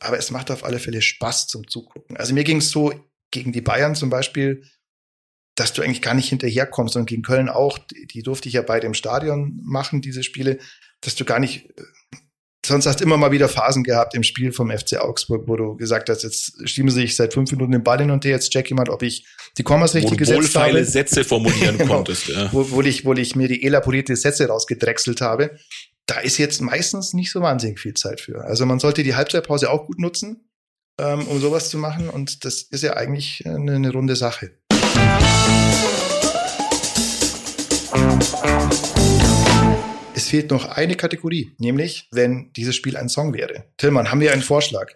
aber 0.00 0.18
es 0.18 0.30
macht 0.30 0.50
auf 0.50 0.64
alle 0.64 0.78
Fälle 0.78 1.02
Spaß 1.02 1.46
zum 1.46 1.68
Zugucken. 1.68 2.16
Also 2.16 2.34
mir 2.34 2.44
ging 2.44 2.58
es 2.58 2.70
so 2.70 2.92
gegen 3.30 3.52
die 3.52 3.60
Bayern 3.60 3.94
zum 3.94 4.10
Beispiel, 4.10 4.62
dass 5.54 5.72
du 5.72 5.82
eigentlich 5.82 6.02
gar 6.02 6.14
nicht 6.14 6.28
hinterherkommst 6.28 6.96
und 6.96 7.06
gegen 7.06 7.22
Köln 7.22 7.48
auch, 7.48 7.78
die, 7.78 8.06
die 8.06 8.22
durfte 8.22 8.48
ich 8.48 8.54
ja 8.54 8.62
beide 8.62 8.86
im 8.86 8.94
Stadion 8.94 9.58
machen, 9.64 10.02
diese 10.02 10.22
Spiele, 10.22 10.58
dass 11.00 11.14
du 11.14 11.24
gar 11.24 11.38
nicht, 11.38 11.70
äh, 11.70 11.82
sonst 12.64 12.86
hast 12.86 13.00
du 13.00 13.04
immer 13.04 13.16
mal 13.16 13.32
wieder 13.32 13.48
Phasen 13.48 13.82
gehabt 13.82 14.14
im 14.14 14.22
Spiel 14.22 14.52
vom 14.52 14.70
FC 14.70 14.98
Augsburg, 14.98 15.48
wo 15.48 15.56
du 15.56 15.76
gesagt 15.76 16.10
hast, 16.10 16.24
jetzt 16.24 16.68
schieben 16.68 16.90
sie 16.90 17.00
sich 17.00 17.16
seit 17.16 17.32
fünf 17.32 17.50
Minuten 17.52 17.72
den 17.72 17.82
Ball 17.82 17.98
hin 17.98 18.10
und 18.10 18.24
her, 18.24 18.32
jetzt 18.32 18.50
check 18.50 18.68
jemand, 18.68 18.90
ob 18.90 19.02
ich 19.02 19.26
die 19.56 19.62
Kommas 19.62 19.94
richtig 19.94 20.18
gesetzt 20.18 20.54
habe. 20.56 20.84
Sätze 20.84 21.24
formulieren 21.24 21.78
genau, 21.78 21.94
konntest, 21.96 22.28
ja. 22.28 22.52
Wo, 22.52 22.70
wo, 22.70 22.82
ich, 22.82 23.06
wo 23.06 23.14
ich 23.14 23.34
mir 23.34 23.48
die 23.48 23.64
elaborierte 23.64 24.14
Sätze 24.14 24.46
rausgedrechselt 24.48 25.22
habe 25.22 25.56
da 26.06 26.20
ist 26.20 26.38
jetzt 26.38 26.60
meistens 26.60 27.14
nicht 27.14 27.32
so 27.32 27.40
wahnsinnig 27.40 27.80
viel 27.80 27.94
Zeit 27.94 28.20
für. 28.20 28.44
Also 28.44 28.64
man 28.64 28.78
sollte 28.78 29.02
die 29.02 29.16
Halbzeitpause 29.16 29.70
auch 29.70 29.86
gut 29.86 29.98
nutzen, 29.98 30.48
ähm, 31.00 31.26
um 31.26 31.40
sowas 31.40 31.68
zu 31.68 31.78
machen. 31.78 32.08
Und 32.08 32.44
das 32.44 32.62
ist 32.62 32.82
ja 32.84 32.94
eigentlich 32.94 33.44
eine, 33.44 33.74
eine 33.74 33.90
runde 33.90 34.14
Sache. 34.14 34.52
Es 40.14 40.28
fehlt 40.28 40.50
noch 40.50 40.66
eine 40.66 40.94
Kategorie, 40.94 41.54
nämlich 41.58 42.08
wenn 42.12 42.52
dieses 42.52 42.76
Spiel 42.76 42.96
ein 42.96 43.08
Song 43.08 43.34
wäre. 43.34 43.64
Tillmann, 43.76 44.10
haben 44.10 44.20
wir 44.20 44.32
einen 44.32 44.42
Vorschlag? 44.42 44.92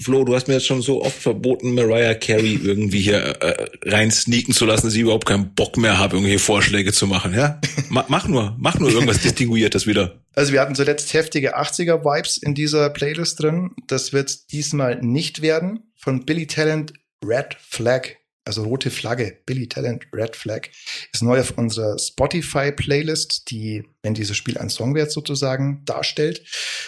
Flo, 0.00 0.24
du 0.24 0.34
hast 0.34 0.48
mir 0.48 0.54
jetzt 0.54 0.66
schon 0.66 0.82
so 0.82 1.02
oft 1.02 1.16
verboten, 1.16 1.72
Mariah 1.74 2.14
Carey 2.14 2.58
irgendwie 2.62 3.00
hier 3.00 3.20
äh, 3.40 3.66
rein 3.84 4.10
sneaken 4.10 4.52
zu 4.52 4.66
lassen, 4.66 4.86
dass 4.86 4.94
ich 4.94 5.00
überhaupt 5.00 5.26
keinen 5.26 5.54
Bock 5.54 5.76
mehr 5.76 5.98
habe, 5.98 6.16
irgendwie 6.16 6.36
Vorschläge 6.38 6.92
zu 6.92 7.06
machen. 7.06 7.32
Ja, 7.32 7.60
mach, 7.90 8.08
mach 8.08 8.26
nur, 8.26 8.56
mach 8.58 8.78
nur 8.78 8.90
irgendwas 8.90 9.20
Distinguiertes 9.20 9.86
wieder. 9.86 10.20
Also 10.34 10.52
wir 10.52 10.60
hatten 10.60 10.74
zuletzt 10.74 11.14
heftige 11.14 11.56
80er-Vibes 11.56 12.42
in 12.42 12.54
dieser 12.54 12.90
Playlist 12.90 13.40
drin. 13.40 13.70
Das 13.86 14.12
wird 14.12 14.50
diesmal 14.50 15.00
nicht 15.00 15.42
werden. 15.42 15.92
Von 15.94 16.26
Billy 16.26 16.46
Talent 16.46 16.92
Red 17.24 17.56
Flag 17.60 18.16
also 18.44 18.64
rote 18.64 18.90
Flagge, 18.90 19.38
Billy 19.46 19.68
Talent, 19.68 20.06
Red 20.12 20.36
Flag, 20.36 20.68
ist 21.12 21.22
neu 21.22 21.40
auf 21.40 21.56
unserer 21.56 21.98
Spotify-Playlist, 21.98 23.50
die, 23.50 23.84
wenn 24.02 24.14
dieses 24.14 24.36
Spiel 24.36 24.58
ein 24.58 24.68
Songwert 24.68 25.10
sozusagen 25.10 25.82
darstellt. 25.86 26.44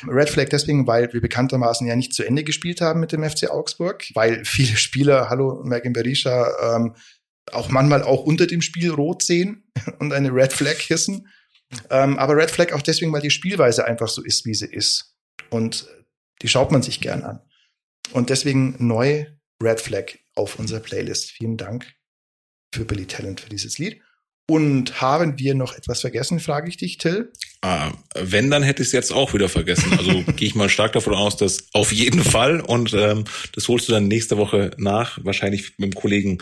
Red 0.06 0.28
Flag 0.28 0.48
deswegen, 0.50 0.86
weil 0.86 1.12
wir 1.12 1.20
bekanntermaßen 1.20 1.86
ja 1.86 1.96
nicht 1.96 2.12
zu 2.12 2.24
Ende 2.24 2.44
gespielt 2.44 2.80
haben 2.80 3.00
mit 3.00 3.12
dem 3.12 3.28
FC 3.28 3.50
Augsburg, 3.50 4.04
weil 4.14 4.44
viele 4.44 4.76
Spieler, 4.76 5.30
hallo 5.30 5.62
Megan 5.64 5.94
Berisha, 5.94 6.76
ähm, 6.76 6.94
auch 7.52 7.70
manchmal 7.70 8.02
auch 8.02 8.24
unter 8.24 8.46
dem 8.46 8.60
Spiel 8.60 8.90
rot 8.90 9.22
sehen 9.22 9.64
und 9.98 10.12
eine 10.12 10.34
Red 10.34 10.52
Flag 10.52 10.78
hissen. 10.78 11.28
Ähm, 11.90 12.18
aber 12.18 12.36
Red 12.36 12.50
Flag 12.50 12.72
auch 12.72 12.82
deswegen, 12.82 13.12
weil 13.12 13.22
die 13.22 13.30
Spielweise 13.30 13.86
einfach 13.86 14.08
so 14.08 14.22
ist, 14.22 14.44
wie 14.44 14.54
sie 14.54 14.66
ist. 14.66 15.16
Und 15.50 15.86
die 16.42 16.48
schaut 16.48 16.70
man 16.70 16.82
sich 16.82 17.00
gern 17.00 17.22
an. 17.22 17.40
Und 18.12 18.30
deswegen 18.30 18.76
neu 18.78 19.26
Red 19.62 19.80
Flag 19.80 20.12
auf 20.36 20.58
unserer 20.58 20.80
Playlist. 20.80 21.32
Vielen 21.32 21.56
Dank 21.56 21.86
für 22.72 22.84
Billy 22.84 23.06
Talent 23.06 23.40
für 23.40 23.48
dieses 23.48 23.78
Lied. 23.78 24.00
Und 24.48 25.00
haben 25.00 25.40
wir 25.40 25.56
noch 25.56 25.76
etwas 25.76 26.02
vergessen, 26.02 26.38
frage 26.38 26.68
ich 26.68 26.76
dich, 26.76 26.98
Till? 26.98 27.32
Ah, 27.62 27.92
wenn, 28.14 28.48
dann 28.48 28.62
hätte 28.62 28.82
ich 28.82 28.88
es 28.88 28.92
jetzt 28.92 29.12
auch 29.12 29.34
wieder 29.34 29.48
vergessen. 29.48 29.98
Also 29.98 30.22
gehe 30.36 30.46
ich 30.46 30.54
mal 30.54 30.68
stark 30.68 30.92
davon 30.92 31.14
aus, 31.14 31.36
dass 31.36 31.66
auf 31.72 31.90
jeden 31.90 32.22
Fall. 32.22 32.60
Und 32.60 32.94
ähm, 32.94 33.24
das 33.54 33.66
holst 33.66 33.88
du 33.88 33.92
dann 33.92 34.06
nächste 34.06 34.36
Woche 34.36 34.70
nach, 34.76 35.18
wahrscheinlich 35.24 35.78
mit 35.78 35.92
dem 35.92 35.94
Kollegen 36.00 36.38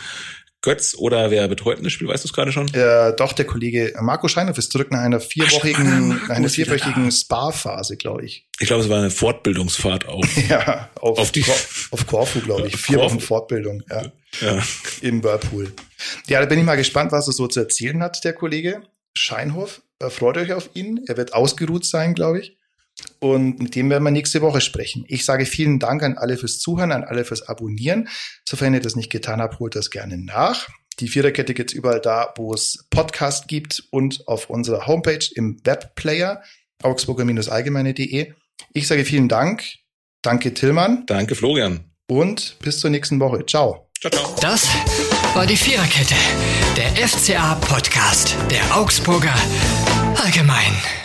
Götz 0.65 0.95
oder 0.97 1.31
wer 1.31 1.47
betreut 1.47 1.77
das 1.81 1.93
Spiel, 1.93 2.07
weißt 2.07 2.23
du 2.23 2.27
es 2.27 2.33
gerade 2.33 2.51
schon? 2.51 2.67
Äh, 2.73 3.15
doch, 3.15 3.33
der 3.33 3.45
Kollege 3.45 3.93
Marco 4.01 4.27
Scheinhoff 4.27 4.57
ist 4.57 4.71
zurück 4.71 4.91
nach 4.91 4.99
einer 4.99 5.19
vierwöchigen, 5.19 6.19
Ach, 6.25 6.29
einer 6.31 6.49
vierwöchigen 6.49 7.11
Spa-Phase, 7.11 7.95
glaube 7.95 8.25
ich. 8.25 8.47
Ich 8.59 8.67
glaube, 8.67 8.83
es 8.83 8.89
war 8.89 8.97
eine 8.97 9.11
Fortbildungsfahrt 9.11 10.05
auch. 10.09 10.25
ja, 10.49 10.89
auf, 10.99 11.19
auf, 11.19 11.31
die, 11.31 11.45
auf 11.91 12.07
Korfu, 12.07 12.41
glaube 12.41 12.67
ich. 12.67 12.75
Vier 12.75 12.97
Wochen 12.97 13.19
Fortbildung, 13.19 13.83
ja. 13.89 14.11
ja. 14.41 14.63
Im 15.01 15.23
Whirlpool. 15.23 15.71
Ja, 16.27 16.39
da 16.39 16.47
bin 16.47 16.59
ich 16.59 16.65
mal 16.65 16.75
gespannt, 16.75 17.11
was 17.11 17.27
er 17.27 17.33
so 17.33 17.47
zu 17.47 17.59
erzählen 17.59 18.01
hat, 18.01 18.23
der 18.23 18.33
Kollege 18.33 18.81
Scheinhoff. 19.15 19.81
Freut 20.09 20.37
euch 20.37 20.51
auf 20.51 20.71
ihn. 20.73 21.05
Er 21.07 21.15
wird 21.15 21.33
ausgeruht 21.33 21.85
sein, 21.85 22.15
glaube 22.15 22.39
ich. 22.39 22.57
Und 23.19 23.59
mit 23.59 23.75
dem 23.75 23.89
werden 23.89 24.03
wir 24.03 24.11
nächste 24.11 24.41
Woche 24.41 24.61
sprechen. 24.61 25.05
Ich 25.07 25.25
sage 25.25 25.45
vielen 25.45 25.79
Dank 25.79 26.03
an 26.03 26.17
alle 26.17 26.37
fürs 26.37 26.59
Zuhören, 26.59 26.91
an 26.91 27.03
alle 27.03 27.25
fürs 27.25 27.47
Abonnieren. 27.47 28.07
Sofern 28.47 28.73
ihr 28.73 28.79
das 28.79 28.95
nicht 28.95 29.11
getan 29.11 29.41
habt, 29.41 29.59
holt 29.59 29.75
das 29.75 29.89
gerne 29.89 30.17
nach. 30.17 30.67
Die 30.99 31.07
Viererkette 31.07 31.53
gibt's 31.53 31.73
überall 31.73 31.99
da, 31.99 32.33
wo 32.37 32.53
es 32.53 32.85
Podcast 32.89 33.47
gibt 33.47 33.83
und 33.91 34.27
auf 34.27 34.49
unserer 34.49 34.87
Homepage 34.87 35.25
im 35.35 35.59
Webplayer 35.65 36.41
augsburger-allgemeine.de. 36.83 38.31
Ich 38.73 38.87
sage 38.87 39.03
vielen 39.03 39.27
Dank. 39.27 39.63
Danke 40.21 40.53
Tillmann. 40.53 41.05
Danke 41.05 41.35
Florian. 41.35 41.91
Und 42.07 42.57
bis 42.59 42.79
zur 42.79 42.91
nächsten 42.91 43.19
Woche. 43.19 43.45
Ciao. 43.45 43.89
Ciao, 43.99 44.11
ciao. 44.11 44.35
Das 44.39 44.67
war 45.33 45.45
die 45.45 45.57
Viererkette, 45.57 46.15
der 46.77 47.07
FCA-Podcast 47.07 48.35
der 48.49 48.77
Augsburger 48.77 49.35
Allgemein. 50.25 51.04